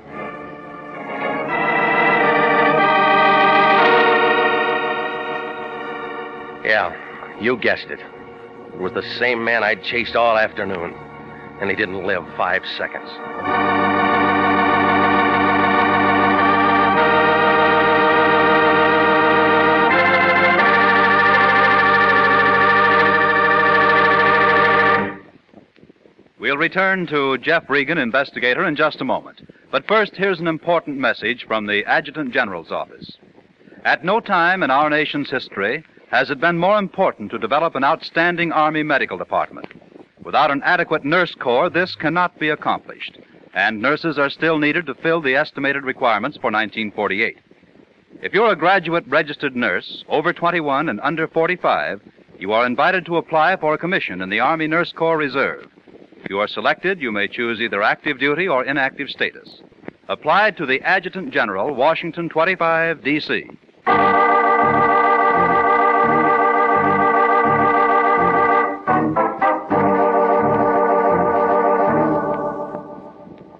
Yeah, 6.65 7.39
you 7.39 7.57
guessed 7.57 7.91
it. 7.91 8.00
It 8.73 8.79
was 8.79 8.93
the 8.93 9.03
same 9.19 9.43
man 9.43 9.63
I'd 9.63 9.83
chased 9.83 10.15
all 10.15 10.35
afternoon, 10.35 10.95
and 11.62 11.69
he 11.69 11.75
didn't 11.75 12.07
live 12.07 12.23
five 12.38 12.63
seconds. 12.75 14.02
Return 26.63 27.05
to 27.05 27.38
Jeff 27.39 27.70
Regan, 27.70 27.98
investigator, 27.98 28.65
in 28.65 28.77
just 28.77 29.01
a 29.01 29.03
moment. 29.03 29.41
But 29.70 29.86
first, 29.86 30.15
here's 30.15 30.39
an 30.39 30.48
important 30.48 30.98
message 30.98 31.43
from 31.46 31.65
the 31.65 31.84
Adjutant 31.86 32.34
General's 32.34 32.72
office. 32.72 33.17
At 33.84 34.05
no 34.05 34.22
time 34.22 34.63
in 34.63 34.72
our 34.72 34.89
nation's 34.89 35.29
history 35.29 35.84
has 36.10 36.29
it 36.29 36.39
been 36.39 36.58
more 36.58 36.79
important 36.79 37.32
to 37.32 37.38
develop 37.38 37.75
an 37.75 37.84
outstanding 37.84 38.53
Army 38.53 38.82
medical 38.82 39.17
department. 39.17 39.67
Without 40.24 40.51
an 40.51 40.62
adequate 40.63 41.03
nurse 41.03 41.36
corps, 41.36 41.70
this 41.70 41.96
cannot 41.96 42.39
be 42.39 42.48
accomplished, 42.48 43.17
and 43.53 43.82
nurses 43.82 44.17
are 44.17 44.29
still 44.29 44.58
needed 44.58 44.86
to 44.86 44.96
fill 44.96 45.22
the 45.22 45.36
estimated 45.36 45.84
requirements 45.84 46.38
for 46.38 46.50
1948. 46.50 47.39
If 48.22 48.34
you're 48.34 48.53
a 48.53 48.55
graduate 48.55 49.03
registered 49.10 49.53
nurse, 49.53 50.05
over 50.08 50.32
21 50.32 50.88
and 50.88 51.01
under 51.01 51.27
45, 51.27 52.00
you 52.39 52.53
are 52.53 52.65
invited 52.65 53.05
to 53.08 53.17
apply 53.17 53.58
for 53.58 53.74
a 53.74 53.77
commission 53.77 54.22
in 54.22 54.29
the 54.29 54.39
Army 54.39 54.67
Nurse 54.67 54.93
Corps 54.93 55.17
Reserve. 55.17 55.72
If 56.23 56.29
you 56.29 56.39
are 56.39 56.47
selected, 56.47 57.01
you 57.01 57.11
may 57.11 57.27
choose 57.27 57.59
either 57.59 57.83
active 57.83 58.17
duty 58.17 58.47
or 58.47 58.63
inactive 58.63 59.09
status. 59.09 59.61
Applied 60.07 60.55
to 60.55 60.65
the 60.65 60.81
Adjutant 60.81 61.33
General, 61.33 61.75
Washington 61.75 62.29
25, 62.29 63.03
D.C. 63.03 63.49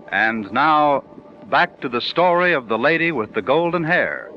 And 0.10 0.50
now, 0.54 1.04
back 1.50 1.82
to 1.82 1.90
the 1.90 2.00
story 2.00 2.54
of 2.54 2.70
the 2.70 2.78
lady 2.78 3.12
with 3.12 3.34
the 3.34 3.42
golden 3.42 3.84
hair. 3.84 4.32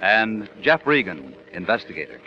And 0.00 0.48
Jeff 0.62 0.86
Regan, 0.86 1.34
investigator. 1.52 2.20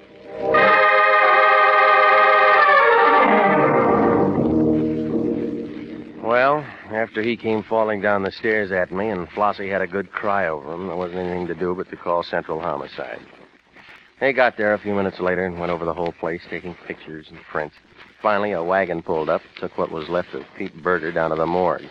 Well, 6.26 6.66
after 6.90 7.22
he 7.22 7.38
came 7.38 7.62
falling 7.62 8.02
down 8.02 8.24
the 8.24 8.32
stairs 8.32 8.72
at 8.72 8.92
me 8.92 9.10
and 9.10 9.30
Flossie 9.30 9.70
had 9.70 9.84
a 9.84 9.88
good 9.88 10.12
cry 10.12 10.48
over 10.48 10.74
him, 10.74 10.88
there 10.88 10.96
wasn't 10.96 11.20
anything 11.20 11.46
to 11.46 11.54
do 11.54 11.76
but 11.76 11.88
to 11.92 11.96
call 11.96 12.24
Central 12.24 12.60
Homicide. 12.60 13.20
They 14.20 14.34
got 14.34 14.58
there 14.58 14.74
a 14.74 14.80
few 14.80 14.96
minutes 14.96 15.20
later 15.20 15.46
and 15.46 15.60
went 15.60 15.72
over 15.72 15.86
the 15.86 15.94
whole 15.94 16.14
place, 16.14 16.42
taking 16.50 16.76
pictures 16.88 17.28
and 17.30 17.40
prints. 17.52 17.76
Finally, 18.24 18.54
a 18.54 18.64
wagon 18.64 19.04
pulled 19.04 19.30
up, 19.30 19.44
took 19.58 19.78
what 19.78 19.92
was 19.92 20.10
left 20.10 20.34
of 20.34 20.44
Pete 20.58 20.76
Berger 20.82 21.12
down 21.12 21.30
to 21.30 21.36
the 21.36 21.46
morgue. 21.46 21.86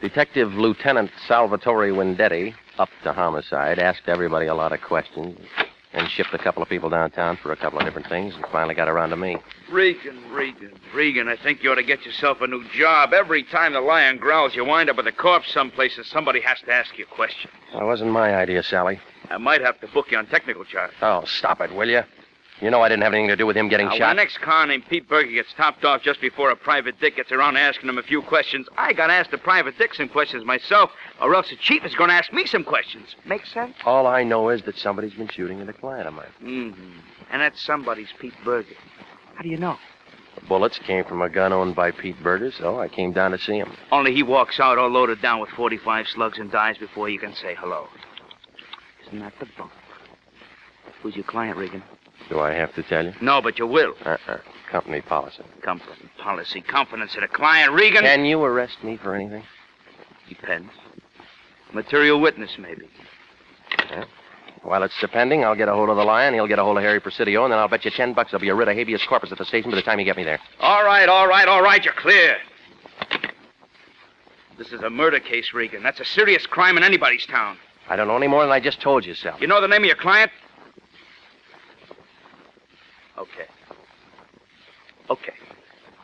Detective 0.00 0.52
Lieutenant 0.54 1.12
Salvatore 1.28 1.92
Windetti, 1.92 2.54
up 2.80 2.88
to 3.04 3.12
homicide, 3.12 3.78
asked 3.78 4.08
everybody 4.08 4.46
a 4.46 4.54
lot 4.54 4.72
of 4.72 4.80
questions, 4.80 5.38
and 5.94 6.10
shipped 6.10 6.34
a 6.34 6.38
couple 6.38 6.62
of 6.62 6.68
people 6.68 6.90
downtown 6.90 7.36
for 7.36 7.52
a 7.52 7.56
couple 7.56 7.78
of 7.78 7.84
different 7.84 8.08
things, 8.08 8.34
and 8.34 8.44
finally 8.52 8.74
got 8.74 8.88
around 8.88 9.10
to 9.10 9.16
me. 9.16 9.38
Regan, 9.70 10.30
Regan, 10.32 10.72
Regan, 10.92 11.28
I 11.28 11.36
think 11.36 11.62
you 11.62 11.70
ought 11.70 11.76
to 11.76 11.82
get 11.84 12.04
yourself 12.04 12.40
a 12.40 12.46
new 12.46 12.64
job. 12.70 13.14
Every 13.14 13.44
time 13.44 13.72
the 13.72 13.80
lion 13.80 14.18
growls, 14.18 14.54
you 14.54 14.64
wind 14.64 14.90
up 14.90 14.96
with 14.96 15.06
a 15.06 15.12
corpse 15.12 15.52
someplace 15.52 15.96
and 15.96 16.04
somebody 16.06 16.40
has 16.40 16.60
to 16.66 16.72
ask 16.72 16.98
you 16.98 17.06
questions. 17.06 17.52
That 17.72 17.84
wasn't 17.84 18.10
my 18.10 18.34
idea, 18.34 18.62
Sally. 18.62 19.00
I 19.30 19.38
might 19.38 19.60
have 19.60 19.80
to 19.80 19.88
book 19.88 20.10
you 20.10 20.18
on 20.18 20.26
technical 20.26 20.64
charge. 20.64 20.92
Oh, 21.00 21.24
stop 21.24 21.60
it, 21.60 21.74
will 21.74 21.88
you? 21.88 22.02
You 22.60 22.70
know 22.70 22.80
I 22.82 22.88
didn't 22.88 23.02
have 23.02 23.12
anything 23.12 23.28
to 23.28 23.36
do 23.36 23.46
with 23.46 23.56
him 23.56 23.68
getting 23.68 23.86
Now, 23.86 23.92
when 23.92 23.98
shot. 23.98 24.08
the 24.10 24.14
next 24.22 24.38
car 24.40 24.64
named 24.66 24.84
Pete 24.88 25.08
Berger 25.08 25.30
gets 25.30 25.52
topped 25.54 25.84
off 25.84 26.02
just 26.02 26.20
before 26.20 26.50
a 26.50 26.56
private 26.56 26.98
dick 27.00 27.16
gets 27.16 27.32
around 27.32 27.56
asking 27.56 27.88
him 27.88 27.98
a 27.98 28.02
few 28.02 28.22
questions, 28.22 28.68
I 28.78 28.92
got 28.92 29.08
to 29.08 29.12
ask 29.12 29.30
the 29.30 29.38
private 29.38 29.76
dick 29.76 29.92
some 29.94 30.08
questions 30.08 30.44
myself, 30.44 30.90
or 31.20 31.34
else 31.34 31.50
the 31.50 31.56
chief 31.56 31.84
is 31.84 31.94
going 31.96 32.10
to 32.10 32.14
ask 32.14 32.32
me 32.32 32.46
some 32.46 32.62
questions. 32.62 33.16
Make 33.26 33.44
sense? 33.46 33.74
All 33.84 34.06
I 34.06 34.22
know 34.22 34.50
is 34.50 34.62
that 34.62 34.76
somebody's 34.76 35.14
been 35.14 35.28
shooting 35.28 35.60
at 35.60 35.68
a 35.68 35.72
client 35.72 36.06
of 36.06 36.14
mine. 36.14 36.26
Mm-hmm. 36.42 36.98
And 37.32 37.42
that 37.42 37.56
somebody's 37.56 38.08
Pete 38.20 38.34
Berger. 38.44 38.76
How 39.34 39.42
do 39.42 39.48
you 39.48 39.56
know? 39.58 39.76
The 40.36 40.42
bullets 40.42 40.78
came 40.78 41.04
from 41.04 41.22
a 41.22 41.28
gun 41.28 41.52
owned 41.52 41.74
by 41.74 41.90
Pete 41.90 42.22
Berger, 42.22 42.52
so 42.52 42.78
I 42.78 42.88
came 42.88 43.12
down 43.12 43.32
to 43.32 43.38
see 43.38 43.56
him. 43.58 43.72
Only 43.90 44.14
he 44.14 44.22
walks 44.22 44.60
out 44.60 44.78
all 44.78 44.88
loaded 44.88 45.20
down 45.20 45.40
with 45.40 45.50
45 45.50 46.06
slugs 46.06 46.38
and 46.38 46.50
dies 46.52 46.78
before 46.78 47.08
you 47.08 47.18
can 47.18 47.34
say 47.34 47.56
hello. 47.58 47.88
Isn't 49.06 49.20
that 49.20 49.32
the 49.40 49.46
bunk? 49.58 49.72
Who's 51.02 51.16
your 51.16 51.24
client, 51.24 51.58
Regan? 51.58 51.82
Do 52.28 52.40
I 52.40 52.52
have 52.52 52.74
to 52.74 52.82
tell 52.82 53.04
you? 53.04 53.12
No, 53.20 53.42
but 53.42 53.58
you 53.58 53.66
will. 53.66 53.94
Uh-uh. 54.04 54.38
Company 54.70 55.02
policy. 55.02 55.42
Company 55.62 56.10
policy, 56.18 56.60
confidence 56.60 57.14
in 57.16 57.22
a 57.22 57.28
client, 57.28 57.72
Regan. 57.72 58.02
Can 58.02 58.24
you 58.24 58.42
arrest 58.42 58.82
me 58.82 58.96
for 58.96 59.14
anything? 59.14 59.44
Depends. 60.28 60.70
Material 61.72 62.20
witness, 62.20 62.56
maybe. 62.58 62.88
Uh, 63.90 64.04
while 64.62 64.82
it's 64.82 64.98
depending, 65.00 65.44
I'll 65.44 65.54
get 65.54 65.68
a 65.68 65.74
hold 65.74 65.90
of 65.90 65.96
the 65.96 66.04
lion, 66.04 66.32
he'll 66.34 66.46
get 66.46 66.58
a 66.58 66.64
hold 66.64 66.78
of 66.78 66.82
Harry 66.82 66.98
Presidio, 66.98 67.44
and 67.44 67.52
then 67.52 67.58
I'll 67.58 67.68
bet 67.68 67.84
you 67.84 67.90
ten 67.90 68.14
bucks 68.14 68.30
there'll 68.30 68.40
be 68.40 68.48
a 68.48 68.54
writ 68.54 68.68
of 68.68 68.74
habeas 68.74 69.04
corpus 69.06 69.30
at 69.30 69.38
the 69.38 69.44
station 69.44 69.70
by 69.70 69.76
the 69.76 69.82
time 69.82 69.98
you 69.98 70.04
get 70.04 70.16
me 70.16 70.24
there. 70.24 70.40
All 70.60 70.84
right, 70.84 71.08
all 71.08 71.28
right, 71.28 71.46
all 71.46 71.62
right, 71.62 71.84
you're 71.84 71.94
clear. 71.94 72.36
This 74.56 74.72
is 74.72 74.80
a 74.80 74.90
murder 74.90 75.20
case, 75.20 75.52
Regan. 75.52 75.82
That's 75.82 76.00
a 76.00 76.04
serious 76.04 76.46
crime 76.46 76.76
in 76.76 76.84
anybody's 76.84 77.26
town. 77.26 77.58
I 77.88 77.96
don't 77.96 78.08
know 78.08 78.16
any 78.16 78.28
more 78.28 78.42
than 78.42 78.52
I 78.52 78.60
just 78.60 78.80
told 78.80 79.04
you, 79.04 79.14
Sal. 79.14 79.38
You 79.40 79.46
know 79.46 79.60
the 79.60 79.68
name 79.68 79.82
of 79.82 79.86
your 79.86 79.96
client? 79.96 80.30
Okay. 83.18 83.46
Okay. 85.10 85.32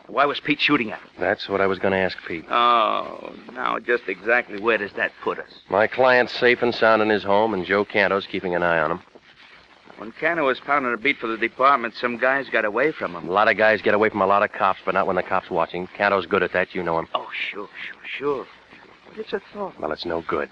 Why 0.07 0.25
was 0.25 0.41
Pete 0.41 0.61
shooting 0.61 0.91
at 0.91 0.99
him? 0.99 1.09
That's 1.19 1.49
what 1.49 1.61
I 1.61 1.67
was 1.67 1.79
going 1.79 1.93
to 1.93 1.99
ask 1.99 2.19
Pete. 2.27 2.45
Oh, 2.51 3.33
now 3.53 3.79
just 3.79 4.09
exactly 4.09 4.61
where 4.61 4.77
does 4.77 4.93
that 4.95 5.13
put 5.23 5.39
us? 5.39 5.51
My 5.69 5.87
client's 5.87 6.33
safe 6.39 6.63
and 6.63 6.75
sound 6.75 7.01
in 7.01 7.09
his 7.09 7.23
home, 7.23 7.55
and 7.55 7.65
Joe 7.65 7.85
Canto's 7.85 8.27
keeping 8.27 8.55
an 8.55 8.63
eye 8.63 8.81
on 8.81 8.91
him. 8.91 9.01
When 9.99 10.13
Canto 10.13 10.47
was 10.47 10.59
pounding 10.61 10.95
a 10.95 10.97
beat 10.97 11.19
for 11.19 11.27
the 11.27 11.37
department, 11.37 11.95
some 11.95 12.17
guys 12.17 12.49
got 12.49 12.65
away 12.65 12.91
from 12.91 13.15
him. 13.15 13.29
A 13.29 13.33
lot 13.33 13.49
of 13.49 13.57
guys 13.57 13.83
get 13.83 13.95
away 13.95 14.09
from 14.09 14.23
a 14.23 14.27
lot 14.27 14.43
of 14.43 14.51
cops, 14.51 14.81
but 14.85 14.95
not 14.95 15.07
when 15.07 15.17
the 15.17 15.23
cop's 15.23 15.51
watching. 15.51 15.87
Canto's 15.89 16.27
good 16.27 16.43
at 16.43 16.53
that, 16.55 16.75
you 16.75 16.83
know 16.83 16.99
him. 16.99 17.07
Oh, 17.15 17.29
sure, 17.51 17.69
sure, 17.87 18.01
sure. 18.19 18.47
But 19.09 19.19
it's 19.19 19.33
a 19.33 19.43
thought. 19.53 19.79
Well, 19.79 19.93
it's 19.93 20.07
no 20.07 20.23
good. 20.23 20.49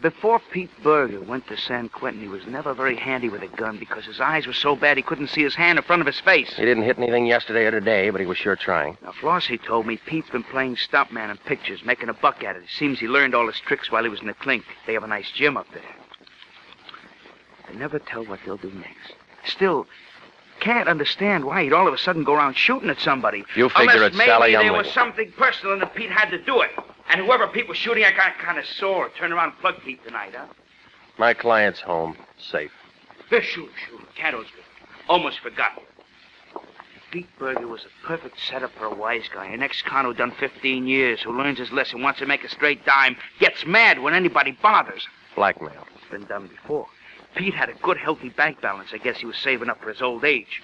Before 0.00 0.40
Pete 0.50 0.70
Berger 0.82 1.20
went 1.20 1.46
to 1.48 1.58
San 1.58 1.90
Quentin, 1.90 2.22
he 2.22 2.28
was 2.28 2.46
never 2.46 2.72
very 2.72 2.96
handy 2.96 3.28
with 3.28 3.42
a 3.42 3.48
gun 3.48 3.76
because 3.78 4.06
his 4.06 4.18
eyes 4.18 4.46
were 4.46 4.54
so 4.54 4.74
bad 4.74 4.96
he 4.96 5.02
couldn't 5.02 5.28
see 5.28 5.42
his 5.42 5.54
hand 5.54 5.78
in 5.78 5.84
front 5.84 6.00
of 6.00 6.06
his 6.06 6.18
face. 6.20 6.54
He 6.56 6.64
didn't 6.64 6.84
hit 6.84 6.96
anything 6.96 7.26
yesterday 7.26 7.66
or 7.66 7.70
today, 7.70 8.08
but 8.08 8.20
he 8.20 8.26
was 8.26 8.38
sure 8.38 8.56
trying. 8.56 8.96
Now, 9.02 9.12
Flossie 9.12 9.58
told 9.58 9.86
me 9.86 9.98
Pete's 9.98 10.30
been 10.30 10.42
playing 10.42 10.76
stuntman 10.76 11.30
in 11.30 11.36
pictures, 11.38 11.84
making 11.84 12.08
a 12.08 12.14
buck 12.14 12.42
at 12.42 12.56
it. 12.56 12.62
It 12.62 12.70
seems 12.70 12.98
he 12.98 13.08
learned 13.08 13.34
all 13.34 13.46
his 13.46 13.60
tricks 13.60 13.92
while 13.92 14.02
he 14.02 14.08
was 14.08 14.20
in 14.20 14.26
the 14.26 14.34
clink. 14.34 14.64
They 14.86 14.94
have 14.94 15.04
a 15.04 15.08
nice 15.08 15.30
gym 15.32 15.58
up 15.58 15.66
there. 15.74 15.82
I 17.68 17.74
never 17.74 17.98
tell 17.98 18.24
what 18.24 18.40
they'll 18.44 18.56
do 18.56 18.72
next. 18.72 19.14
Still, 19.44 19.86
can't 20.60 20.88
understand 20.88 21.44
why 21.44 21.64
he'd 21.64 21.74
all 21.74 21.86
of 21.86 21.92
a 21.92 21.98
sudden 21.98 22.24
go 22.24 22.34
around 22.34 22.56
shooting 22.56 22.88
at 22.88 23.00
somebody. 23.00 23.44
You 23.54 23.68
figure 23.68 23.92
Unless 23.92 24.08
it's 24.08 24.16
maybe 24.16 24.30
Sally 24.30 24.52
there 24.52 24.72
was 24.72 24.90
something 24.92 25.30
personal 25.32 25.74
and 25.74 25.82
that 25.82 25.94
Pete 25.94 26.10
had 26.10 26.30
to 26.30 26.38
do 26.38 26.62
it. 26.62 26.70
And 27.10 27.20
whoever 27.20 27.48
Pete 27.48 27.68
was 27.68 27.76
shooting 27.76 28.04
at 28.04 28.16
got 28.16 28.38
kind 28.38 28.58
of 28.58 28.64
sore. 28.64 29.10
Turn 29.18 29.32
around 29.32 29.50
and 29.50 29.58
plug 29.58 29.74
Pete 29.84 30.02
tonight, 30.04 30.32
huh? 30.34 30.46
My 31.18 31.34
client's 31.34 31.80
home, 31.80 32.16
safe. 32.38 32.70
Yeah, 33.30 33.40
sure, 33.40 33.68
sure. 33.88 34.00
Canto's 34.14 34.46
good. 34.54 34.64
Almost 35.08 35.40
forgot. 35.40 35.82
Pete 37.10 37.28
Berger 37.38 37.66
was 37.66 37.84
a 37.84 38.06
perfect 38.06 38.38
setup 38.48 38.70
for 38.78 38.84
a 38.84 38.94
wise 38.94 39.28
guy, 39.34 39.46
an 39.46 39.62
ex-con 39.62 40.04
who 40.04 40.14
done 40.14 40.30
15 40.38 40.86
years, 40.86 41.20
who 41.20 41.36
learns 41.36 41.58
his 41.58 41.72
lesson, 41.72 42.02
wants 42.02 42.20
to 42.20 42.26
make 42.26 42.44
a 42.44 42.48
straight 42.48 42.84
dime, 42.86 43.16
gets 43.40 43.66
mad 43.66 43.98
when 43.98 44.14
anybody 44.14 44.56
bothers. 44.62 45.04
Blackmail. 45.34 45.86
It's 45.96 46.10
been 46.10 46.26
done 46.26 46.46
before. 46.46 46.86
Pete 47.34 47.54
had 47.54 47.68
a 47.68 47.74
good, 47.82 47.96
healthy 47.96 48.28
bank 48.28 48.60
balance. 48.60 48.90
I 48.92 48.98
guess 48.98 49.18
he 49.18 49.26
was 49.26 49.36
saving 49.36 49.68
up 49.68 49.82
for 49.82 49.88
his 49.88 50.00
old 50.00 50.24
age. 50.24 50.62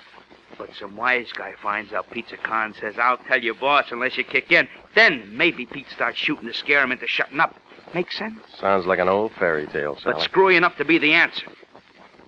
But 0.59 0.71
some 0.79 0.97
wise 0.97 1.31
guy 1.37 1.53
finds 1.63 1.93
out 1.93 2.11
Pete's 2.11 2.33
a 2.33 2.37
con, 2.37 2.75
says, 2.81 2.95
I'll 2.99 3.19
tell 3.19 3.43
your 3.43 3.55
boss 3.55 3.87
unless 3.91 4.17
you 4.17 4.25
kick 4.25 4.51
in. 4.53 4.69
Then 4.95 5.37
maybe 5.37 5.67
Pete 5.67 5.87
starts 5.91 6.19
shooting 6.19 6.47
to 6.49 6.55
scare 6.55 6.83
him 6.83 6.93
into 6.93 7.07
shutting 7.07 7.41
up. 7.41 7.55
Make 7.95 8.11
sense? 8.13 8.41
Sounds 8.59 8.87
like 8.87 8.99
an 8.99 9.09
old 9.09 9.33
fairy 9.39 9.67
tale, 9.67 9.95
But 10.05 10.15
Sally. 10.15 10.25
screwy 10.25 10.57
enough 10.57 10.77
to 10.79 10.85
be 10.85 10.99
the 10.99 11.13
answer. 11.13 11.47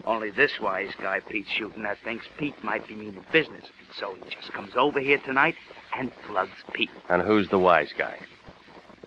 Only 0.05 0.31
this 0.31 0.53
wise 0.61 0.93
guy 1.01 1.21
Pete's 1.21 1.51
shooting 1.51 1.85
at 1.85 1.99
thinks 2.05 2.27
Pete 2.39 2.63
might 2.63 2.87
be 2.87 2.95
meaning 2.95 3.25
business. 3.33 3.65
So 3.99 4.15
he 4.15 4.35
just 4.35 4.53
comes 4.53 4.73
over 4.77 5.01
here 5.01 5.19
tonight 5.19 5.55
and 5.99 6.13
plugs 6.27 6.51
Pete, 6.73 6.91
And 7.09 7.23
who's 7.23 7.49
the 7.49 7.59
wise 7.59 7.93
guy? 7.97 8.19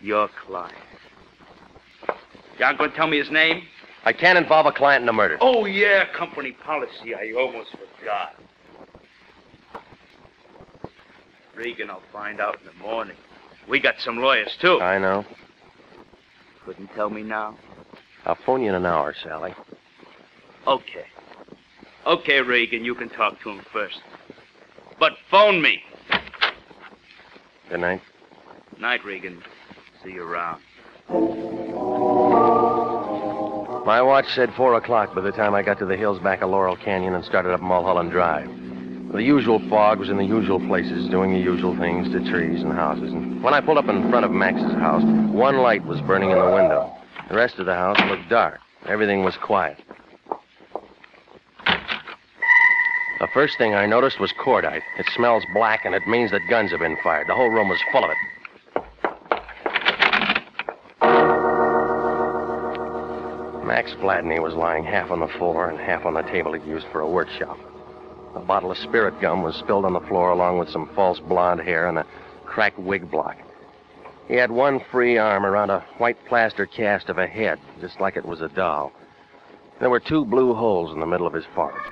your 0.01 0.27
client. 0.47 0.75
You 2.57 2.65
aren't 2.65 2.79
going 2.79 2.89
to 2.89 2.95
tell 2.97 3.07
me 3.07 3.17
his 3.19 3.29
name? 3.29 3.63
I 4.03 4.13
can't 4.13 4.37
involve 4.37 4.65
a 4.65 4.71
client 4.71 5.03
in 5.03 5.09
a 5.09 5.13
murder. 5.13 5.37
Oh, 5.41 5.65
yeah, 5.65 6.05
company 6.11 6.53
policy. 6.53 7.13
I 7.13 7.33
almost 7.37 7.69
forgot. 7.99 8.33
Regan 11.61 11.89
will 11.89 12.01
find 12.11 12.41
out 12.41 12.59
in 12.59 12.65
the 12.65 12.83
morning. 12.83 13.15
We 13.67 13.79
got 13.79 13.99
some 13.99 14.17
lawyers, 14.17 14.57
too. 14.59 14.81
I 14.81 14.97
know. 14.97 15.23
Couldn't 16.65 16.87
tell 16.95 17.11
me 17.11 17.21
now? 17.21 17.55
I'll 18.25 18.37
phone 18.45 18.63
you 18.63 18.69
in 18.69 18.75
an 18.75 18.85
hour, 18.87 19.13
Sally. 19.21 19.53
Okay. 20.65 21.05
Okay, 22.07 22.41
Regan, 22.41 22.83
you 22.83 22.95
can 22.95 23.09
talk 23.09 23.39
to 23.43 23.51
him 23.51 23.61
first. 23.71 24.01
But 24.99 25.13
phone 25.29 25.61
me. 25.61 25.83
Good 27.69 27.79
night. 27.79 28.01
Night, 28.79 29.05
Regan. 29.05 29.43
See 30.03 30.13
you 30.13 30.23
around. 30.23 30.63
My 33.85 34.01
watch 34.01 34.25
said 34.33 34.51
four 34.55 34.73
o'clock 34.73 35.13
by 35.13 35.21
the 35.21 35.31
time 35.31 35.53
I 35.53 35.61
got 35.61 35.77
to 35.77 35.85
the 35.85 35.97
hills 35.97 36.17
back 36.19 36.41
of 36.41 36.49
Laurel 36.49 36.75
Canyon 36.75 37.13
and 37.13 37.23
started 37.23 37.53
up 37.53 37.61
Mulholland 37.61 38.11
Drive. 38.11 38.49
The 39.13 39.23
usual 39.23 39.59
fog 39.69 39.99
was 39.99 40.09
in 40.09 40.15
the 40.15 40.25
usual 40.25 40.59
places, 40.67 41.09
doing 41.09 41.33
the 41.33 41.39
usual 41.39 41.77
things 41.77 42.07
to 42.13 42.31
trees 42.31 42.61
and 42.61 42.71
houses. 42.71 43.11
And 43.11 43.43
when 43.43 43.53
I 43.53 43.59
pulled 43.59 43.77
up 43.77 43.89
in 43.89 44.09
front 44.09 44.23
of 44.23 44.31
Max's 44.31 44.71
house, 44.73 45.03
one 45.03 45.57
light 45.57 45.85
was 45.85 45.99
burning 46.01 46.31
in 46.31 46.37
the 46.37 46.51
window. 46.51 46.89
The 47.29 47.35
rest 47.35 47.59
of 47.59 47.65
the 47.65 47.75
house 47.75 47.99
looked 48.09 48.29
dark. 48.29 48.61
Everything 48.87 49.25
was 49.25 49.35
quiet. 49.35 49.77
The 53.19 53.27
first 53.33 53.57
thing 53.57 53.75
I 53.75 53.85
noticed 53.85 54.19
was 54.19 54.31
cordite. 54.33 54.81
It 54.97 55.05
smells 55.13 55.43
black, 55.53 55.83
and 55.83 55.93
it 55.93 56.07
means 56.07 56.31
that 56.31 56.39
guns 56.49 56.71
have 56.71 56.79
been 56.79 56.97
fired. 57.03 57.27
The 57.27 57.35
whole 57.35 57.49
room 57.49 57.67
was 57.67 57.79
full 57.91 58.05
of 58.05 58.11
it. 58.11 58.17
Max 63.65 63.91
Vladney 63.95 64.41
was 64.41 64.53
lying 64.53 64.85
half 64.85 65.11
on 65.11 65.19
the 65.19 65.27
floor 65.27 65.69
and 65.69 65.77
half 65.77 66.05
on 66.05 66.13
the 66.13 66.23
table 66.23 66.53
he'd 66.53 66.63
used 66.65 66.87
for 66.91 67.01
a 67.01 67.09
workshop. 67.09 67.57
A 68.35 68.39
bottle 68.39 68.71
of 68.71 68.77
spirit 68.77 69.19
gum 69.19 69.43
was 69.43 69.55
spilled 69.55 69.85
on 69.85 69.93
the 69.93 69.99
floor 70.01 70.31
along 70.31 70.57
with 70.57 70.69
some 70.69 70.89
false 70.95 71.19
blonde 71.19 71.61
hair 71.61 71.87
and 71.87 71.97
a 71.97 72.05
cracked 72.45 72.79
wig 72.79 73.11
block. 73.11 73.37
He 74.27 74.35
had 74.35 74.51
one 74.51 74.79
free 74.91 75.17
arm 75.17 75.45
around 75.45 75.69
a 75.69 75.85
white 75.97 76.17
plaster 76.27 76.65
cast 76.65 77.09
of 77.09 77.17
a 77.17 77.27
head, 77.27 77.59
just 77.81 77.99
like 77.99 78.15
it 78.15 78.25
was 78.25 78.39
a 78.39 78.47
doll. 78.47 78.93
There 79.79 79.89
were 79.89 79.99
two 79.99 80.23
blue 80.23 80.53
holes 80.53 80.93
in 80.93 80.99
the 80.99 81.05
middle 81.05 81.27
of 81.27 81.33
his 81.33 81.45
forehead. 81.53 81.91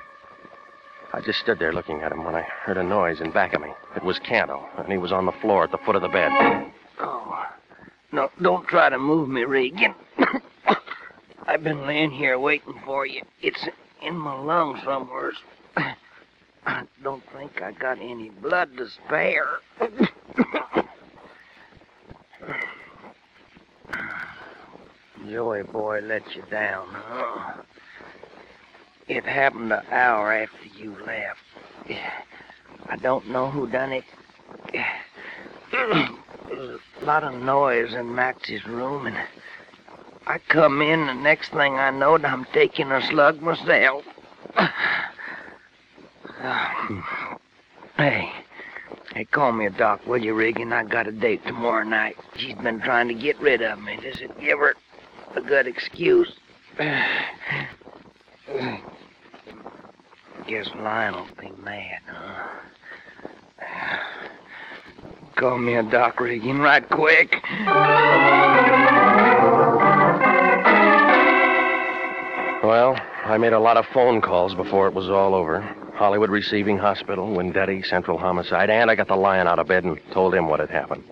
I 1.12 1.20
just 1.20 1.40
stood 1.40 1.58
there 1.58 1.72
looking 1.72 2.00
at 2.02 2.12
him 2.12 2.24
when 2.24 2.34
I 2.34 2.42
heard 2.42 2.78
a 2.78 2.82
noise 2.82 3.20
in 3.20 3.32
back 3.32 3.52
of 3.52 3.60
me. 3.60 3.72
It 3.96 4.04
was 4.04 4.18
Canto, 4.20 4.64
and 4.78 4.90
he 4.90 4.96
was 4.96 5.12
on 5.12 5.26
the 5.26 5.32
floor 5.32 5.64
at 5.64 5.72
the 5.72 5.78
foot 5.78 5.96
of 5.96 6.02
the 6.02 6.08
bed. 6.08 6.30
Oh, 7.00 7.46
Don't, 8.14 8.42
don't 8.42 8.66
try 8.68 8.88
to 8.88 8.98
move 8.98 9.28
me, 9.28 9.44
Regan. 9.44 9.94
I've 11.46 11.64
been 11.64 11.86
laying 11.86 12.12
here 12.12 12.38
waiting 12.38 12.80
for 12.84 13.06
you. 13.06 13.22
It's 13.42 13.68
in 14.02 14.16
my 14.16 14.38
lungs 14.38 14.80
somewhere. 14.84 15.32
I 16.66 16.84
don't 17.02 17.22
think 17.32 17.62
I 17.62 17.72
got 17.72 17.98
any 17.98 18.30
blood 18.30 18.76
to 18.76 18.88
spare. 18.88 19.60
Joey 25.28 25.62
boy 25.62 26.00
let 26.02 26.34
you 26.34 26.42
down, 26.50 26.88
huh? 26.90 27.62
It 29.08 29.24
happened 29.24 29.72
an 29.72 29.84
hour 29.90 30.32
after 30.32 30.66
you 30.78 30.96
left. 31.06 31.40
I 32.88 32.96
don't 32.96 33.28
know 33.28 33.50
who 33.50 33.66
done 33.68 33.92
it. 33.92 34.04
There's 36.50 36.80
a 37.00 37.04
lot 37.04 37.24
of 37.24 37.34
noise 37.34 37.94
in 37.94 38.14
Max's 38.14 38.64
room, 38.66 39.06
and 39.06 39.16
I 40.26 40.38
come 40.38 40.82
in, 40.82 41.00
and 41.08 41.22
next 41.22 41.50
thing 41.52 41.74
I 41.74 41.90
know, 41.90 42.16
I'm 42.18 42.44
taking 42.52 42.90
a 42.90 43.00
slug 43.08 43.40
myself. 43.40 44.04
Hey, 47.96 48.30
hey, 49.14 49.24
call 49.26 49.52
me 49.52 49.66
a 49.66 49.70
doc, 49.70 50.06
will 50.06 50.18
you, 50.18 50.34
Regan? 50.34 50.72
I 50.72 50.84
got 50.84 51.06
a 51.06 51.12
date 51.12 51.44
tomorrow 51.46 51.84
night. 51.84 52.16
She's 52.36 52.56
been 52.56 52.80
trying 52.80 53.08
to 53.08 53.14
get 53.14 53.38
rid 53.40 53.62
of 53.62 53.78
me. 53.80 53.96
Does 53.96 54.20
it 54.20 54.38
give 54.40 54.58
her 54.58 54.74
a 55.36 55.40
good 55.40 55.66
excuse? 55.66 56.32
Guess 60.48 60.68
Lionel'll 60.76 61.28
be 61.38 61.50
mad, 61.62 62.00
huh? 62.08 62.48
Call 65.36 65.58
me 65.58 65.76
a 65.76 65.82
doc, 65.82 66.20
Regan, 66.20 66.58
right 66.58 66.86
quick. 66.88 67.36
Well, 72.62 72.94
I 73.24 73.38
made 73.38 73.52
a 73.52 73.58
lot 73.58 73.76
of 73.76 73.86
phone 73.94 74.20
calls 74.20 74.54
before 74.54 74.86
it 74.86 74.94
was 74.94 75.08
all 75.08 75.34
over. 75.34 75.79
Hollywood 76.00 76.30
Receiving 76.30 76.78
Hospital, 76.78 77.28
Windetti, 77.28 77.84
Central 77.84 78.16
Homicide, 78.16 78.70
and 78.70 78.90
I 78.90 78.94
got 78.94 79.08
the 79.08 79.16
lion 79.16 79.46
out 79.46 79.58
of 79.58 79.68
bed 79.68 79.84
and 79.84 80.00
told 80.12 80.34
him 80.34 80.48
what 80.48 80.58
had 80.58 80.70
happened. 80.70 81.04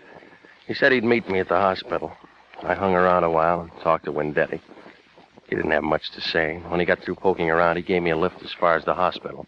He 0.67 0.73
said 0.73 0.93
he'd 0.93 1.05
meet 1.05 1.29
me 1.29 1.41
at 1.41 1.49
the 1.51 1.57
hospital. 1.57 2.11
I 2.63 2.73
hung 2.73 2.95
around 2.95 3.23
a 3.25 3.31
while 3.31 3.61
and 3.61 3.71
talked 3.83 4.07
to 4.07 4.13
Windetti. 4.13 4.63
He 5.47 5.57
didn't 5.57 5.73
have 5.73 5.85
much 5.85 6.11
to 6.13 6.23
say. 6.23 6.63
When 6.69 6.81
he 6.81 6.87
got 6.87 7.01
through 7.01 7.17
poking 7.17 7.51
around, 7.51 7.77
he 7.77 7.83
gave 7.83 8.03
me 8.03 8.09
a 8.09 8.17
lift 8.17 8.43
as 8.43 8.55
far 8.55 8.77
as 8.77 8.87
the 8.87 8.95
hospital. 8.95 9.47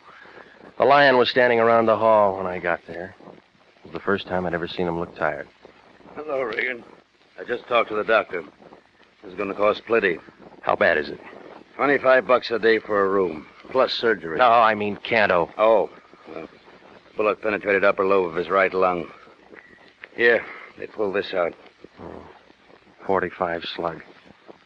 The 0.76 0.85
lion 0.85 1.16
was 1.16 1.31
standing 1.31 1.59
around 1.59 1.87
the 1.87 1.96
hall 1.96 2.37
when 2.37 2.44
I 2.44 2.59
got 2.59 2.81
there. 2.87 3.14
It 3.79 3.85
was 3.85 3.92
the 3.94 4.00
first 4.00 4.26
time 4.26 4.44
I'd 4.44 4.53
ever 4.53 4.68
seen 4.68 4.87
him 4.87 5.00
look 5.00 5.16
tired. 5.16 5.48
Hello, 6.16 6.42
Regan. 6.42 6.85
I 7.38 7.44
just 7.44 7.66
talked 7.66 7.88
to 7.88 7.96
the 7.96 8.05
doctor. 8.05 8.44
It's 9.24 9.35
going 9.37 9.48
to 9.48 9.55
cost 9.55 9.87
plenty. 9.87 10.18
How 10.61 10.76
bad 10.76 10.98
is 10.98 11.09
it? 11.09 11.20
25 11.76 12.26
bucks 12.26 12.50
a 12.50 12.59
day 12.59 12.79
for 12.79 13.07
a 13.07 13.09
room, 13.09 13.46
plus 13.70 13.92
surgery. 13.92 14.38
No, 14.38 14.48
I 14.48 14.74
mean 14.74 14.96
Canto. 14.96 15.50
Oh. 15.59 15.90
Well, 16.28 16.48
bullet 17.16 17.42
penetrated 17.42 17.85
upper 17.85 18.04
lobe 18.04 18.30
of 18.30 18.37
his 18.37 18.48
right 18.48 18.72
lung. 18.72 19.11
Here, 20.16 20.44
they 20.78 20.87
pulled 20.87 21.14
this 21.14 21.33
out. 21.35 21.54
45 23.06 23.64
slug. 23.64 24.02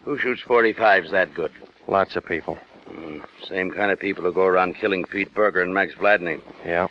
Who 0.05 0.19
shoots 0.19 0.43
45s 0.43 1.11
that 1.11 1.35
good? 1.35 1.53
Lots 1.88 2.17
of 2.17 2.27
people. 2.27 2.59
Mm, 2.90 3.25
same 3.49 3.71
kind 3.71 3.90
of 3.90 3.99
people 3.99 4.25
who 4.25 4.33
go 4.33 4.45
around 4.45 4.77
killing 4.77 5.05
Pete 5.05 5.33
Berger 5.35 5.62
and 5.62 5.73
Max 5.73 5.95
Vladney. 5.95 6.40
Yeah. 6.64 6.88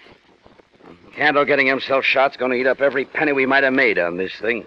Canto 1.16 1.46
getting 1.46 1.68
himself 1.68 2.04
shot's 2.04 2.38
going 2.38 2.52
to 2.52 2.58
eat 2.58 2.66
up 2.66 2.82
every 2.82 3.06
penny 3.06 3.32
we 3.34 3.46
might 3.46 3.64
have 3.64 3.74
made 3.74 4.00
on 4.00 4.18
this 4.18 4.34
thing. 4.42 4.66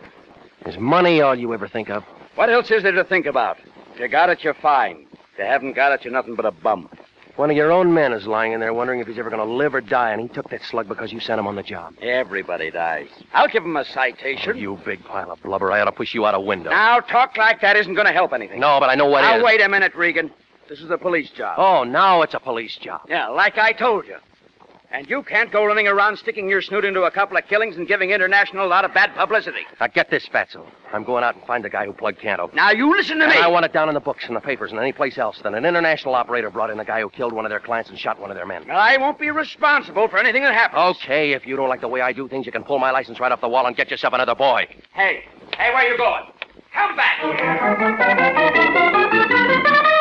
Is 0.64 0.78
money 0.78 1.20
all 1.20 1.34
you 1.34 1.52
ever 1.52 1.66
think 1.66 1.90
of? 1.90 2.04
What 2.36 2.50
else 2.50 2.70
is 2.70 2.82
there 2.82 2.92
to 2.92 3.04
think 3.04 3.26
about? 3.26 3.58
If 3.94 4.00
you 4.00 4.08
got 4.08 4.30
it, 4.30 4.44
you're 4.44 4.54
fine. 4.54 5.06
If 5.32 5.38
you 5.38 5.44
haven't 5.44 5.72
got 5.74 5.92
it, 5.92 6.04
you're 6.04 6.12
nothing 6.12 6.34
but 6.34 6.44
a 6.44 6.50
bum. 6.52 6.88
One 7.36 7.50
of 7.50 7.56
your 7.56 7.70
own 7.70 7.92
men 7.92 8.14
is 8.14 8.26
lying 8.26 8.52
in 8.52 8.60
there 8.60 8.72
wondering 8.72 9.00
if 9.00 9.06
he's 9.06 9.18
ever 9.18 9.28
going 9.28 9.46
to 9.46 9.54
live 9.54 9.74
or 9.74 9.82
die, 9.82 10.10
and 10.10 10.22
he 10.22 10.28
took 10.28 10.48
that 10.48 10.62
slug 10.62 10.88
because 10.88 11.12
you 11.12 11.20
sent 11.20 11.38
him 11.38 11.46
on 11.46 11.54
the 11.54 11.62
job. 11.62 11.94
Everybody 12.00 12.70
dies. 12.70 13.08
I'll 13.34 13.48
give 13.48 13.62
him 13.62 13.76
a 13.76 13.84
citation. 13.84 14.52
Oh, 14.52 14.58
you 14.58 14.80
big 14.86 15.04
pile 15.04 15.30
of 15.30 15.42
blubber. 15.42 15.70
I 15.70 15.80
ought 15.80 15.84
to 15.84 15.92
push 15.92 16.14
you 16.14 16.24
out 16.24 16.34
a 16.34 16.40
window. 16.40 16.70
Now, 16.70 17.00
talk 17.00 17.36
like 17.36 17.60
that 17.60 17.76
isn't 17.76 17.92
going 17.92 18.06
to 18.06 18.12
help 18.12 18.32
anything. 18.32 18.58
No, 18.58 18.80
but 18.80 18.88
I 18.88 18.94
know 18.94 19.04
what 19.04 19.20
now, 19.20 19.36
is. 19.36 19.44
wait 19.44 19.60
a 19.60 19.68
minute, 19.68 19.94
Regan. 19.94 20.30
This 20.66 20.80
is 20.80 20.90
a 20.90 20.96
police 20.96 21.28
job. 21.30 21.58
Oh, 21.58 21.84
now 21.84 22.22
it's 22.22 22.32
a 22.32 22.40
police 22.40 22.76
job. 22.78 23.02
Yeah, 23.06 23.28
like 23.28 23.58
I 23.58 23.72
told 23.72 24.06
you. 24.06 24.16
And 24.92 25.08
you 25.10 25.22
can't 25.24 25.50
go 25.52 25.64
running 25.64 25.88
around 25.88 26.16
sticking 26.18 26.48
your 26.48 26.62
snoot 26.62 26.84
into 26.84 27.02
a 27.02 27.10
couple 27.10 27.36
of 27.36 27.44
killings 27.46 27.76
and 27.76 27.88
giving 27.88 28.10
International 28.12 28.64
a 28.64 28.68
lot 28.68 28.84
of 28.84 28.94
bad 28.94 29.14
publicity. 29.14 29.66
Now 29.80 29.88
get 29.88 30.10
this, 30.10 30.26
Fatso. 30.28 30.64
I'm 30.92 31.02
going 31.04 31.24
out 31.24 31.34
and 31.34 31.44
find 31.44 31.64
the 31.64 31.68
guy 31.68 31.84
who 31.86 31.92
plugged 31.92 32.20
Canto. 32.20 32.50
Now, 32.54 32.70
you 32.70 32.90
listen 32.90 33.18
to 33.18 33.24
And 33.24 33.32
me. 33.32 33.38
I 33.40 33.48
want 33.48 33.64
it 33.64 33.72
down 33.72 33.88
in 33.88 33.94
the 33.94 34.00
books 34.00 34.24
and 34.26 34.36
the 34.36 34.40
papers 34.40 34.70
and 34.70 34.78
any 34.80 34.92
place 34.92 35.18
else 35.18 35.40
that 35.42 35.52
an 35.54 35.64
international 35.64 36.14
operator 36.14 36.50
brought 36.50 36.70
in 36.70 36.78
a 36.78 36.84
guy 36.84 37.00
who 37.00 37.10
killed 37.10 37.32
one 37.32 37.44
of 37.44 37.50
their 37.50 37.58
clients 37.60 37.90
and 37.90 37.98
shot 37.98 38.20
one 38.20 38.30
of 38.30 38.36
their 38.36 38.46
men. 38.46 38.64
Well, 38.68 38.78
I 38.78 38.96
won't 38.96 39.18
be 39.18 39.30
responsible 39.30 40.06
for 40.08 40.18
anything 40.18 40.42
that 40.44 40.54
happens. 40.54 40.96
Okay, 41.02 41.32
if 41.32 41.46
you 41.46 41.56
don't 41.56 41.68
like 41.68 41.80
the 41.80 41.88
way 41.88 42.00
I 42.00 42.12
do 42.12 42.28
things, 42.28 42.46
you 42.46 42.52
can 42.52 42.62
pull 42.62 42.78
my 42.78 42.92
license 42.92 43.18
right 43.18 43.32
off 43.32 43.40
the 43.40 43.48
wall 43.48 43.66
and 43.66 43.76
get 43.76 43.90
yourself 43.90 44.14
another 44.14 44.36
boy. 44.36 44.68
Hey, 44.92 45.24
hey, 45.58 45.74
where 45.74 45.90
you 45.90 45.98
going? 45.98 46.24
Come 46.72 46.94
back 46.96 47.22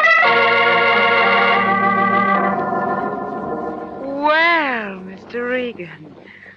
Well, 4.25 5.01
Mr. 5.01 5.47
Regan, 5.51 6.15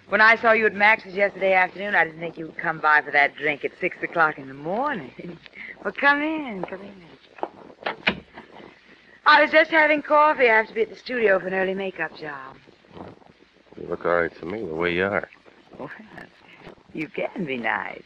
when 0.08 0.22
I 0.22 0.36
saw 0.36 0.52
you 0.52 0.64
at 0.64 0.72
Max's 0.72 1.14
yesterday 1.14 1.52
afternoon, 1.52 1.94
I 1.94 2.04
didn't 2.04 2.18
think 2.18 2.38
you 2.38 2.46
would 2.46 2.56
come 2.56 2.80
by 2.80 3.02
for 3.02 3.10
that 3.10 3.36
drink 3.36 3.62
at 3.62 3.72
six 3.78 4.02
o'clock 4.02 4.38
in 4.38 4.48
the 4.48 4.54
morning. 4.54 5.12
well, 5.84 5.92
come 5.92 6.22
in, 6.22 6.64
come 6.64 6.80
in. 6.80 8.22
I 9.26 9.42
was 9.42 9.50
just 9.50 9.70
having 9.70 10.00
coffee. 10.00 10.48
I 10.48 10.56
have 10.56 10.68
to 10.68 10.72
be 10.72 10.80
at 10.80 10.88
the 10.88 10.96
studio 10.96 11.38
for 11.38 11.48
an 11.48 11.52
early 11.52 11.74
makeup 11.74 12.16
job. 12.16 12.56
You 13.78 13.86
look 13.86 14.06
all 14.06 14.22
right 14.22 14.34
to 14.38 14.46
me 14.46 14.64
the 14.64 14.74
way 14.74 14.94
you 14.94 15.04
are. 15.04 15.28
Well, 15.78 15.90
you 16.94 17.06
can 17.08 17.44
be 17.44 17.58
nice. 17.58 18.02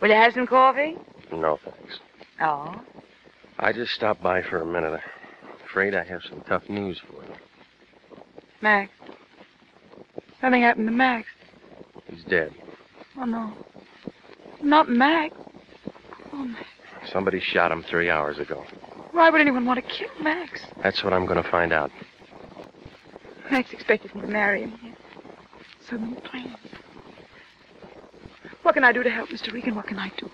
Will 0.00 0.10
you 0.10 0.14
have 0.14 0.34
some 0.34 0.46
coffee? 0.46 0.96
No, 1.32 1.58
thanks. 1.64 1.98
Oh. 2.40 2.80
I 3.58 3.72
just 3.72 3.94
stopped 3.94 4.22
by 4.22 4.42
for 4.42 4.62
a 4.62 4.64
minute. 4.64 4.92
I'm 4.92 5.66
afraid 5.66 5.96
I 5.96 6.04
have 6.04 6.22
some 6.22 6.40
tough 6.42 6.68
news 6.68 7.00
for 7.00 7.24
you. 7.24 7.34
Max. 8.60 8.90
Something 10.40 10.62
happened 10.62 10.88
to 10.88 10.92
Max. 10.92 11.28
He's 12.06 12.24
dead. 12.24 12.52
Oh, 13.16 13.24
no. 13.24 13.52
Not 14.62 14.88
Max. 14.88 15.34
Oh, 16.32 16.44
Max. 16.44 16.66
Somebody 17.12 17.40
shot 17.40 17.72
him 17.72 17.82
three 17.82 18.10
hours 18.10 18.38
ago. 18.38 18.64
Why 19.12 19.30
would 19.30 19.40
anyone 19.40 19.64
want 19.64 19.82
to 19.82 19.90
kill 19.90 20.10
Max? 20.20 20.60
That's 20.82 21.02
what 21.02 21.12
I'm 21.12 21.26
going 21.26 21.42
to 21.42 21.50
find 21.50 21.72
out. 21.72 21.90
Max 23.50 23.72
expected 23.72 24.14
me 24.14 24.20
to 24.20 24.26
marry 24.26 24.62
him. 24.62 24.72
He 25.90 25.96
many 25.96 26.20
plans. 26.20 26.56
What 28.62 28.74
can 28.74 28.84
I 28.84 28.92
do 28.92 29.02
to 29.02 29.10
help, 29.10 29.30
Mr. 29.30 29.52
Regan? 29.52 29.74
What 29.74 29.86
can 29.86 29.98
I 29.98 30.12
do? 30.18 30.28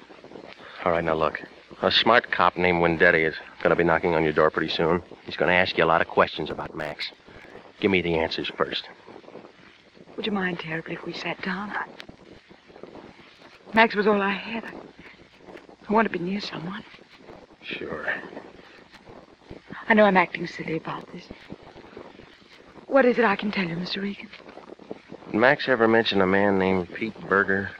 All 0.84 0.92
right, 0.92 1.04
now 1.04 1.14
look. 1.14 1.40
A 1.82 1.90
smart 1.90 2.30
cop 2.30 2.56
named 2.56 2.82
Windetti 2.82 3.26
is 3.26 3.34
going 3.62 3.70
to 3.70 3.76
be 3.76 3.84
knocking 3.84 4.14
on 4.14 4.24
your 4.24 4.32
door 4.32 4.50
pretty 4.50 4.72
soon. 4.72 5.02
He's 5.24 5.36
going 5.36 5.48
to 5.48 5.54
ask 5.54 5.78
you 5.78 5.84
a 5.84 5.86
lot 5.86 6.00
of 6.00 6.08
questions 6.08 6.50
about 6.50 6.74
Max. 6.74 7.12
Give 7.84 7.90
me 7.90 8.00
the 8.00 8.14
answers 8.14 8.50
first. 8.56 8.88
Would 10.16 10.24
you 10.24 10.32
mind 10.32 10.58
terribly 10.58 10.94
if 10.94 11.04
we 11.04 11.12
sat 11.12 11.42
down? 11.42 11.68
I... 11.68 11.84
Max 13.74 13.94
was 13.94 14.06
all 14.06 14.22
I 14.22 14.32
had. 14.32 14.64
I... 14.64 14.72
I 15.86 15.92
want 15.92 16.10
to 16.10 16.18
be 16.18 16.18
near 16.18 16.40
someone. 16.40 16.82
Sure. 17.60 18.06
I 19.86 19.92
know 19.92 20.04
I'm 20.04 20.16
acting 20.16 20.46
silly 20.46 20.78
about 20.78 21.12
this. 21.12 21.24
What 22.86 23.04
is 23.04 23.18
it 23.18 23.26
I 23.26 23.36
can 23.36 23.50
tell 23.50 23.66
you, 23.66 23.76
Mr. 23.76 24.00
Regan? 24.00 24.30
Did 25.30 25.34
Max 25.34 25.68
ever 25.68 25.86
mention 25.86 26.22
a 26.22 26.26
man 26.26 26.58
named 26.58 26.90
Pete 26.94 27.20
Berger? 27.28 27.70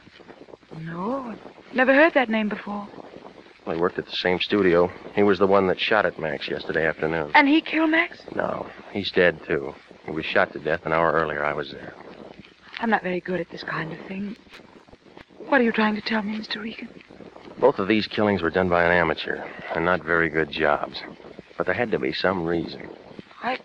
No, 0.81 1.33
never 1.73 1.95
heard 1.95 2.13
that 2.13 2.29
name 2.29 2.49
before. 2.49 2.87
Well, 3.65 3.75
he 3.75 3.81
worked 3.81 3.97
at 3.97 4.05
the 4.05 4.11
same 4.11 4.39
studio. 4.39 4.91
He 5.15 5.23
was 5.23 5.39
the 5.39 5.47
one 5.47 5.65
that 5.65 5.79
shot 5.79 6.05
at 6.05 6.19
Max 6.19 6.47
yesterday 6.47 6.85
afternoon. 6.85 7.31
And 7.33 7.47
he 7.47 7.59
killed 7.59 7.89
Max? 7.89 8.19
No, 8.35 8.67
he's 8.91 9.09
dead, 9.09 9.43
too. 9.47 9.73
He 10.05 10.11
was 10.11 10.25
shot 10.25 10.53
to 10.53 10.59
death 10.59 10.85
an 10.85 10.93
hour 10.93 11.11
earlier. 11.11 11.43
I 11.43 11.53
was 11.53 11.71
there. 11.71 11.93
I'm 12.79 12.89
not 12.89 13.03
very 13.03 13.21
good 13.21 13.39
at 13.39 13.49
this 13.49 13.63
kind 13.63 13.91
of 13.91 13.99
thing. 14.07 14.35
What 15.47 15.61
are 15.61 15.63
you 15.63 15.71
trying 15.71 15.95
to 15.95 16.01
tell 16.01 16.21
me, 16.21 16.37
Mr. 16.37 16.61
Regan? 16.61 16.89
Both 17.59 17.79
of 17.79 17.87
these 17.87 18.07
killings 18.07 18.41
were 18.41 18.49
done 18.49 18.69
by 18.69 18.83
an 18.83 18.91
amateur, 18.91 19.43
and 19.73 19.85
not 19.85 20.03
very 20.03 20.29
good 20.29 20.51
jobs. 20.51 21.01
But 21.57 21.65
there 21.65 21.75
had 21.75 21.91
to 21.91 21.99
be 21.99 22.11
some 22.13 22.45
reason. 22.45 22.89
I. 23.41 23.59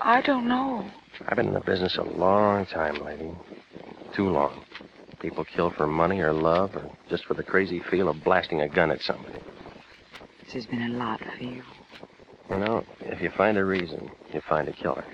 I 0.00 0.20
don't 0.22 0.48
know. 0.48 0.90
I've 1.26 1.36
been 1.36 1.48
in 1.48 1.54
the 1.54 1.60
business 1.60 1.96
a 1.96 2.02
long 2.02 2.66
time, 2.66 3.04
lady. 3.04 3.30
Too 4.14 4.28
long. 4.28 4.64
People 5.20 5.44
kill 5.44 5.70
for 5.70 5.86
money 5.86 6.20
or 6.20 6.32
love, 6.32 6.76
or 6.76 6.90
just 7.08 7.24
for 7.24 7.34
the 7.34 7.42
crazy 7.42 7.80
feel 7.90 8.08
of 8.08 8.22
blasting 8.24 8.60
a 8.60 8.68
gun 8.68 8.90
at 8.90 9.00
somebody. 9.00 9.38
This 10.44 10.54
has 10.54 10.66
been 10.66 10.82
a 10.82 10.96
lot 10.96 11.20
for 11.20 11.42
you. 11.42 11.62
You 12.50 12.58
know, 12.58 12.84
if 13.00 13.20
you 13.20 13.30
find 13.30 13.58
a 13.58 13.64
reason, 13.64 14.10
you 14.32 14.40
find 14.48 14.68
a 14.68 14.72
killer. 14.72 15.04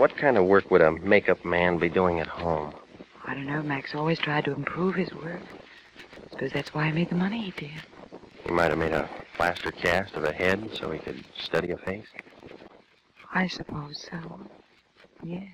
What, 0.00 0.16
kind 0.16 0.38
of 0.38 0.46
work 0.46 0.70
would 0.70 0.80
a 0.80 0.92
makeup 0.92 1.44
man 1.44 1.76
be 1.76 1.90
doing 1.90 2.20
at 2.20 2.26
home? 2.26 2.72
I 3.26 3.34
don't 3.34 3.44
know. 3.44 3.62
Max 3.62 3.94
always 3.94 4.18
tried 4.18 4.46
to 4.46 4.52
improve 4.52 4.94
his 4.94 5.12
work. 5.12 5.42
I 5.42 6.30
suppose 6.30 6.52
that's 6.54 6.72
why 6.72 6.86
he 6.86 6.92
made 6.92 7.10
the 7.10 7.16
money 7.16 7.42
he 7.42 7.50
did. 7.50 7.82
He 8.46 8.50
might 8.50 8.70
have 8.70 8.78
made 8.78 8.92
a 8.92 9.10
plaster 9.36 9.70
cast 9.70 10.14
of 10.14 10.24
a 10.24 10.32
head 10.32 10.70
so 10.72 10.90
he 10.90 10.98
could 11.00 11.22
study 11.38 11.72
a 11.72 11.76
face. 11.76 12.06
I 13.34 13.46
suppose 13.46 14.08
so. 14.10 14.40
Yes. 15.22 15.52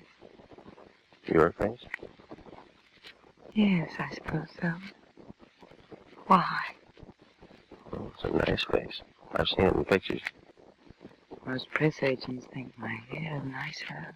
Your 1.25 1.51
face? 1.51 1.83
Yes, 3.53 3.91
I 3.99 4.15
suppose 4.15 4.47
so. 4.61 4.73
Why? 6.27 6.57
Well, 7.91 8.13
it's 8.15 8.23
a 8.23 8.29
nice 8.49 8.63
face. 8.63 9.01
I've 9.35 9.49
seen 9.49 9.65
it 9.65 9.75
in 9.75 9.83
pictures. 9.83 10.21
Most 11.45 11.69
press 11.71 12.01
agents 12.01 12.45
think 12.53 12.71
my 12.77 12.97
hair 13.09 13.41
is 13.43 13.51
nicer. 13.51 14.15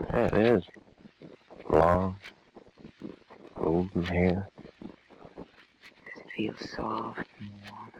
Yeah, 0.00 0.26
it 0.26 0.34
is. 0.34 0.64
Long, 1.70 2.16
golden 3.54 4.04
hair. 4.04 4.48
Does 4.86 6.24
it 6.24 6.30
feel 6.36 6.54
soft 6.76 7.26
and 7.40 7.50
warm? 7.64 7.90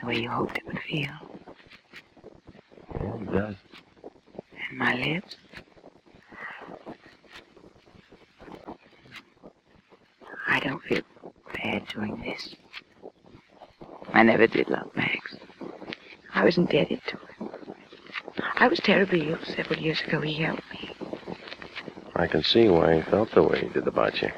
The 0.00 0.06
way 0.06 0.16
you 0.20 0.30
hoped 0.30 0.56
it 0.56 0.66
would 0.66 0.78
feel. 0.80 1.10
Yeah, 2.94 3.14
it 3.14 3.32
does. 3.32 3.56
And 4.68 4.78
my 4.78 4.94
lips? 4.94 5.36
I 10.48 10.60
don't 10.60 10.82
feel 10.82 11.02
bad 11.54 11.86
doing 11.94 12.20
this. 12.20 12.54
I 14.12 14.22
never 14.22 14.46
did 14.46 14.68
love 14.68 14.90
Max. 14.94 15.36
I 16.34 16.44
was 16.44 16.56
indebted 16.56 17.00
to 17.08 17.16
him. 17.16 17.35
I 18.56 18.68
was 18.68 18.78
terribly 18.80 19.28
ill 19.30 19.38
several 19.54 19.78
years 19.78 20.00
ago. 20.00 20.20
He 20.20 20.42
helped 20.42 20.62
me. 20.72 20.94
I 22.14 22.26
can 22.26 22.42
see 22.42 22.68
why 22.68 22.96
he 22.96 23.02
felt 23.02 23.30
the 23.32 23.42
way 23.42 23.60
he 23.60 23.68
did 23.68 23.86
about 23.86 24.20
you. 24.22 24.30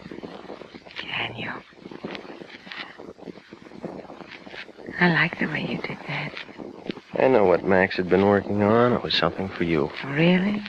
Can 0.96 1.37
you? 1.37 1.50
I 5.00 5.12
like 5.12 5.38
the 5.38 5.46
way 5.46 5.61
you 5.61 5.78
did 5.78 5.98
that. 6.09 6.33
I 7.14 7.28
know 7.28 7.44
what 7.44 7.64
Max 7.64 7.96
had 7.96 8.09
been 8.09 8.26
working 8.26 8.62
on. 8.62 8.92
It 8.92 9.02
was 9.02 9.14
something 9.14 9.48
for 9.48 9.64
you. 9.64 9.90
Really? 10.04 10.62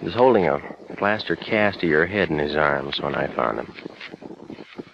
He 0.00 0.04
was 0.04 0.14
holding 0.14 0.48
a 0.48 0.60
plaster 0.96 1.36
cast 1.36 1.78
of 1.78 1.88
your 1.88 2.06
head 2.06 2.30
in 2.30 2.38
his 2.38 2.56
arms 2.56 3.00
when 3.00 3.14
I 3.14 3.32
found 3.34 3.60
him. 3.60 3.72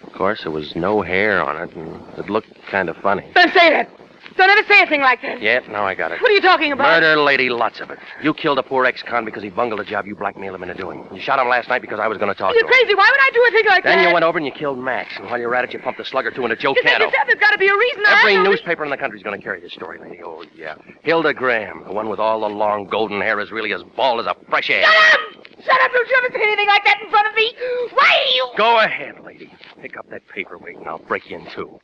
Of 0.02 0.12
course, 0.12 0.42
there 0.42 0.52
was 0.52 0.76
no 0.76 1.00
hair 1.00 1.42
on 1.42 1.68
it, 1.68 1.74
and 1.74 2.02
it 2.18 2.28
looked 2.28 2.48
kind 2.70 2.90
of 2.90 2.96
funny. 2.98 3.24
Don't 3.34 3.52
say 3.52 3.70
that! 3.70 3.90
Don't 4.38 4.48
ever 4.50 4.62
say 4.68 4.80
a 4.82 4.86
thing 4.86 5.00
like 5.00 5.20
that! 5.22 5.42
Yeah, 5.42 5.58
now 5.68 5.84
I 5.84 5.94
got 5.96 6.12
it. 6.12 6.22
What 6.22 6.30
are 6.30 6.34
you 6.34 6.40
talking 6.40 6.70
about? 6.70 7.02
Murder, 7.02 7.20
lady, 7.20 7.48
lots 7.50 7.80
of 7.80 7.90
it. 7.90 7.98
You 8.22 8.32
killed 8.32 8.58
a 8.58 8.62
poor 8.62 8.86
ex-con 8.86 9.24
because 9.24 9.42
he 9.42 9.50
bungled 9.50 9.80
a 9.80 9.84
job 9.84 10.06
you 10.06 10.14
blackmailed 10.14 10.54
him 10.54 10.62
into 10.62 10.74
doing. 10.74 11.04
You 11.12 11.20
shot 11.20 11.40
him 11.40 11.48
last 11.48 11.68
night 11.68 11.82
because 11.82 11.98
I 11.98 12.06
was 12.06 12.18
going 12.18 12.28
to 12.32 12.38
talk 12.38 12.54
You're 12.54 12.62
to 12.62 12.66
him. 12.68 12.72
crazy. 12.72 12.94
Why 12.94 13.10
would 13.10 13.20
I 13.20 13.30
do 13.34 13.44
a 13.48 13.50
thing 13.50 13.66
like 13.68 13.82
Then 13.82 13.96
that? 13.98 14.02
Then 14.02 14.08
you 14.08 14.14
went 14.14 14.24
over 14.24 14.38
and 14.38 14.46
you 14.46 14.52
killed 14.52 14.78
Max, 14.78 15.12
and 15.16 15.26
while 15.26 15.40
you 15.40 15.48
were 15.48 15.56
at 15.56 15.64
it, 15.64 15.72
you 15.72 15.80
pumped 15.80 15.98
a 15.98 16.04
slug 16.04 16.24
or 16.24 16.30
two 16.30 16.44
into 16.44 16.54
Joe 16.54 16.72
You 16.76 16.82
Canto. 16.84 17.06
yourself 17.06 17.26
there's 17.26 17.40
got 17.40 17.50
to 17.50 17.58
be 17.58 17.66
a 17.66 17.76
reason. 17.76 18.04
Every 18.06 18.36
newspaper 18.38 18.84
in 18.84 18.90
the 18.90 18.96
country's 18.96 19.24
going 19.24 19.36
to 19.38 19.42
carry 19.42 19.60
this 19.60 19.72
story, 19.72 19.98
lady. 19.98 20.20
Oh, 20.24 20.44
yeah. 20.54 20.76
Hilda 21.02 21.34
Graham, 21.34 21.82
the 21.84 21.92
one 21.92 22.08
with 22.08 22.20
all 22.20 22.40
the 22.40 22.48
long 22.48 22.86
golden 22.86 23.20
hair, 23.20 23.40
is 23.40 23.50
really 23.50 23.72
as 23.72 23.82
bald 23.96 24.20
as 24.20 24.26
a 24.26 24.36
fresh 24.48 24.70
egg. 24.70 24.84
Shut 24.84 24.94
up! 25.14 25.20
Shut 25.64 25.80
up! 25.80 25.90
Don't 25.92 26.08
you 26.08 26.14
ever 26.24 26.32
say 26.38 26.42
anything 26.42 26.68
like 26.68 26.84
that 26.84 27.00
in 27.02 27.10
front 27.10 27.26
of 27.26 27.34
me! 27.34 27.52
Why 27.92 28.24
you... 28.36 28.48
Go 28.56 28.78
ahead, 28.78 29.16
lady. 29.24 29.50
Pick 29.82 29.96
up 29.96 30.08
that 30.10 30.22
paperweight, 30.28 30.76
and 30.76 30.86
I'll 30.86 30.98
break 30.98 31.28
you 31.28 31.38
in 31.38 31.50
two. 31.50 31.80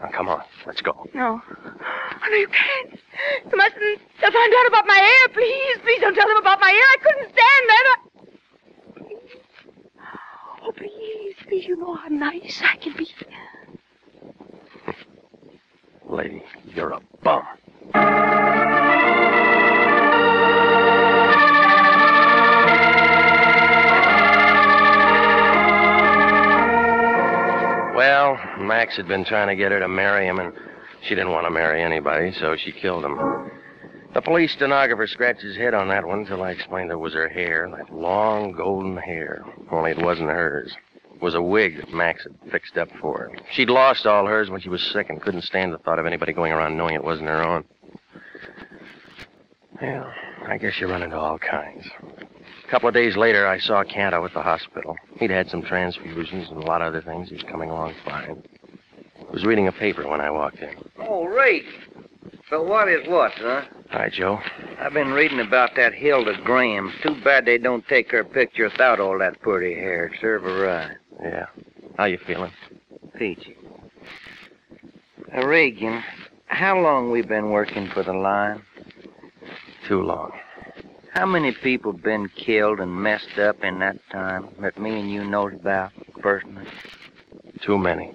Now, 0.00 0.10
come 0.12 0.28
on. 0.28 0.42
Let's 0.66 0.80
go. 0.80 1.06
No. 1.14 1.40
Oh, 1.44 2.28
no, 2.30 2.36
you 2.36 2.48
can't. 2.48 3.00
You 3.50 3.56
mustn't. 3.56 4.00
They'll 4.20 4.30
find 4.30 4.52
out 4.58 4.66
about 4.68 4.86
my 4.86 4.96
hair. 4.96 5.28
Please, 5.34 5.78
please 5.82 6.00
don't 6.00 6.14
tell 6.14 6.28
them 6.28 6.36
about 6.36 6.60
my 6.60 6.70
hair. 6.70 6.82
I 6.82 6.96
couldn't 7.02 7.32
stand 7.32 7.68
that. 7.68 7.84
I... 7.88 7.94
Oh, 10.64 10.72
please, 10.72 11.34
please. 11.46 11.66
You 11.66 11.76
know 11.76 11.94
how 11.94 12.08
nice 12.08 12.62
I 12.64 12.76
can 12.76 12.94
be. 12.96 13.08
Lady, 16.08 16.42
you're 16.74 16.90
a 16.92 17.00
bum. 17.22 17.42
Max 28.78 28.96
had 28.96 29.08
been 29.08 29.24
trying 29.24 29.48
to 29.48 29.56
get 29.56 29.72
her 29.72 29.80
to 29.80 29.88
marry 29.88 30.24
him, 30.24 30.38
and 30.38 30.52
she 31.02 31.16
didn't 31.16 31.32
want 31.32 31.44
to 31.44 31.50
marry 31.50 31.82
anybody, 31.82 32.30
so 32.30 32.54
she 32.54 32.70
killed 32.70 33.04
him. 33.04 33.18
The 34.14 34.22
police 34.22 34.52
stenographer 34.52 35.08
scratched 35.08 35.40
his 35.40 35.56
head 35.56 35.74
on 35.74 35.88
that 35.88 36.06
one 36.06 36.20
until 36.20 36.44
I 36.44 36.52
explained 36.52 36.92
it 36.92 36.94
was 36.94 37.12
her 37.12 37.28
hair, 37.28 37.68
that 37.76 37.92
long 37.92 38.52
golden 38.52 38.96
hair. 38.96 39.44
Only 39.72 39.90
it 39.90 40.00
wasn't 40.00 40.28
hers. 40.28 40.72
It 41.12 41.20
was 41.20 41.34
a 41.34 41.42
wig 41.42 41.78
that 41.78 41.92
Max 41.92 42.22
had 42.22 42.52
fixed 42.52 42.78
up 42.78 42.88
for 43.00 43.18
her. 43.18 43.32
She'd 43.50 43.68
lost 43.68 44.06
all 44.06 44.26
hers 44.26 44.48
when 44.48 44.60
she 44.60 44.68
was 44.68 44.80
sick 44.92 45.10
and 45.10 45.20
couldn't 45.20 45.42
stand 45.42 45.72
the 45.72 45.78
thought 45.78 45.98
of 45.98 46.06
anybody 46.06 46.32
going 46.32 46.52
around 46.52 46.76
knowing 46.76 46.94
it 46.94 47.02
wasn't 47.02 47.26
her 47.26 47.42
own. 47.42 47.64
Well, 49.82 50.12
I 50.46 50.56
guess 50.56 50.78
you 50.80 50.86
run 50.86 51.02
into 51.02 51.18
all 51.18 51.40
kinds. 51.40 51.84
A 52.64 52.70
couple 52.70 52.88
of 52.88 52.94
days 52.94 53.16
later, 53.16 53.44
I 53.44 53.58
saw 53.58 53.82
Canto 53.82 54.24
at 54.24 54.34
the 54.34 54.42
hospital. 54.42 54.94
He'd 55.18 55.30
had 55.30 55.50
some 55.50 55.62
transfusions 55.62 56.48
and 56.52 56.62
a 56.62 56.66
lot 56.66 56.80
of 56.80 56.86
other 56.86 57.02
things. 57.02 57.28
He 57.28 57.34
was 57.34 57.42
coming 57.42 57.70
along 57.70 57.94
fine. 58.04 58.40
Was 59.32 59.44
reading 59.44 59.68
a 59.68 59.72
paper 59.72 60.08
when 60.08 60.20
I 60.20 60.30
walked 60.30 60.58
in. 60.58 60.74
Oh, 60.98 61.24
Ray. 61.24 61.62
So 62.48 62.62
what 62.62 62.88
is 62.88 63.06
what, 63.06 63.32
huh? 63.32 63.62
Hi, 63.90 64.08
Joe. 64.08 64.40
I've 64.78 64.94
been 64.94 65.12
reading 65.12 65.40
about 65.40 65.76
that 65.76 65.92
Hilda 65.92 66.40
Graham. 66.44 66.92
Too 67.02 67.14
bad 67.22 67.44
they 67.44 67.58
don't 67.58 67.86
take 67.88 68.10
her 68.10 68.24
picture 68.24 68.64
without 68.64 69.00
all 69.00 69.18
that 69.18 69.40
pretty 69.40 69.74
hair. 69.74 70.10
Serve 70.20 70.42
her 70.42 70.64
right. 70.64 70.96
Yeah. 71.22 71.46
How 71.98 72.04
you 72.04 72.18
feeling? 72.18 72.52
Peachy. 73.18 73.56
Uh, 75.36 75.46
Regan, 75.46 76.02
how 76.46 76.78
long 76.80 77.10
we 77.10 77.20
been 77.20 77.50
working 77.50 77.88
for 77.88 78.02
the 78.02 78.14
line? 78.14 78.62
Too 79.86 80.02
long. 80.02 80.32
How 81.12 81.26
many 81.26 81.52
people 81.52 81.92
been 81.92 82.28
killed 82.30 82.80
and 82.80 82.94
messed 82.94 83.38
up 83.38 83.62
in 83.62 83.78
that 83.80 83.96
time 84.10 84.48
that 84.60 84.78
me 84.78 85.00
and 85.00 85.10
you 85.10 85.24
knows 85.24 85.52
about 85.54 85.92
personally? 86.20 86.66
Too 87.60 87.76
many. 87.76 88.14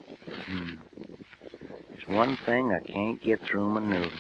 There's 2.14 2.28
one 2.28 2.38
thing 2.46 2.72
I 2.72 2.80
can't 2.80 3.20
get 3.24 3.42
through 3.42 3.70
my 3.70 3.80
noodle. 3.82 4.12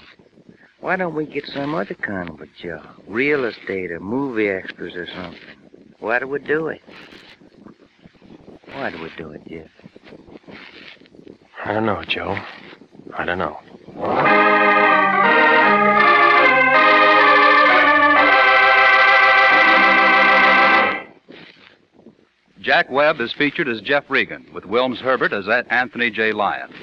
Why 0.80 0.96
don't 0.96 1.14
we 1.14 1.28
get 1.28 1.46
some 1.46 1.76
other 1.76 1.94
kind 1.94 2.28
of 2.28 2.42
a 2.42 2.48
job? 2.60 2.84
Real 3.08 3.46
estate 3.46 3.92
or 3.92 4.00
movie 4.00 4.50
extras 4.50 4.96
or 4.96 5.06
something. 5.06 5.40
Why 6.00 6.18
do 6.18 6.28
we 6.28 6.40
do 6.40 6.70
it? 6.70 6.82
Why 8.74 8.90
do 8.90 9.00
we 9.00 9.12
do 9.16 9.30
it, 9.30 9.48
Jeff? 9.48 9.70
I 11.64 11.72
don't 11.72 11.86
know, 11.86 12.04
Joe. 12.08 12.36
I 13.16 13.26
don't 13.26 13.38
know. 13.38 13.60
Jack 22.60 22.90
Webb 22.90 23.22
is 23.22 23.34
featured 23.34 23.68
as 23.68 23.82
Jeff 23.82 24.06
Regan, 24.10 24.48
with 24.52 24.64
Wilms 24.64 24.98
Herbert 24.98 25.32
as 25.32 25.48
Anthony 25.70 26.10
J. 26.10 26.32
Lyon. 26.32 26.74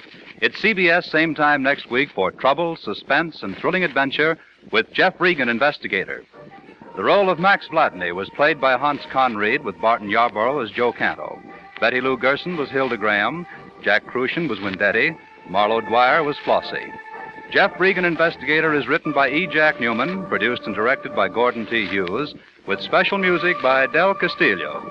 It's 0.41 0.59
CBS 0.63 1.05
same 1.05 1.35
time 1.35 1.63
next 1.63 1.91
week 1.91 2.09
for 2.15 2.31
trouble, 2.31 2.75
suspense, 2.77 3.43
and 3.43 3.55
thrilling 3.59 3.85
adventure 3.85 4.39
with 4.73 4.91
Jeff 4.91 5.21
Regan, 5.21 5.51
investigator. 5.51 6.25
The 6.97 7.05
role 7.05 7.29
of 7.29 7.39
Max 7.39 7.69
Vladney 7.69 8.15
was 8.15 8.31
played 8.31 8.59
by 8.59 8.79
Hans 8.79 9.03
Conried, 9.13 9.63
with 9.63 9.79
Barton 9.83 10.09
Yarborough 10.09 10.61
as 10.61 10.71
Joe 10.71 10.93
Canto. 10.93 11.39
Betty 11.79 12.01
Lou 12.01 12.17
Gerson 12.17 12.57
was 12.57 12.71
Hilda 12.71 12.97
Graham. 12.97 13.47
Jack 13.83 14.07
Kruschen 14.07 14.49
was 14.49 14.59
Windetti. 14.61 15.15
Marlo 15.51 15.87
Dwyer 15.87 16.25
was 16.25 16.39
Flossie. 16.39 16.91
Jeff 17.53 17.79
Regan, 17.79 18.07
Investigator 18.07 18.73
is 18.73 18.89
written 18.89 19.13
by 19.13 19.29
E. 19.29 19.47
Jack 19.47 19.77
Neuman, 19.77 20.27
produced 20.31 20.63
and 20.65 20.75
directed 20.75 21.15
by 21.15 21.29
Gordon 21.29 21.67
T. 21.67 21.87
Hughes, 21.87 22.35
with 22.67 22.81
special 22.81 23.19
music 23.19 23.57
by 23.63 23.87
Del 23.89 24.15
Castillo. 24.15 24.91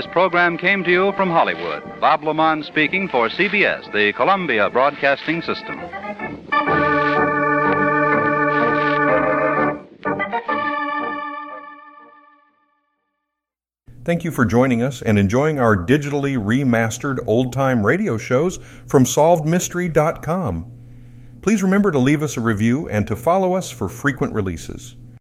This 0.00 0.12
program 0.12 0.56
came 0.56 0.82
to 0.84 0.90
you 0.90 1.12
from 1.12 1.28
Hollywood. 1.28 1.82
Bob 2.00 2.22
LeMond 2.22 2.64
speaking 2.64 3.06
for 3.06 3.28
CBS, 3.28 3.92
the 3.92 4.14
Columbia 4.14 4.70
Broadcasting 4.70 5.42
System. 5.42 5.78
Thank 14.06 14.24
you 14.24 14.30
for 14.30 14.46
joining 14.46 14.82
us 14.82 15.02
and 15.02 15.18
enjoying 15.18 15.60
our 15.60 15.76
digitally 15.76 16.38
remastered 16.38 17.18
old 17.26 17.52
time 17.52 17.84
radio 17.84 18.16
shows 18.16 18.58
from 18.86 19.04
SolvedMystery.com. 19.04 20.72
Please 21.42 21.62
remember 21.62 21.90
to 21.90 21.98
leave 21.98 22.22
us 22.22 22.38
a 22.38 22.40
review 22.40 22.88
and 22.88 23.06
to 23.06 23.14
follow 23.14 23.52
us 23.52 23.70
for 23.70 23.86
frequent 23.86 24.32
releases. 24.32 24.96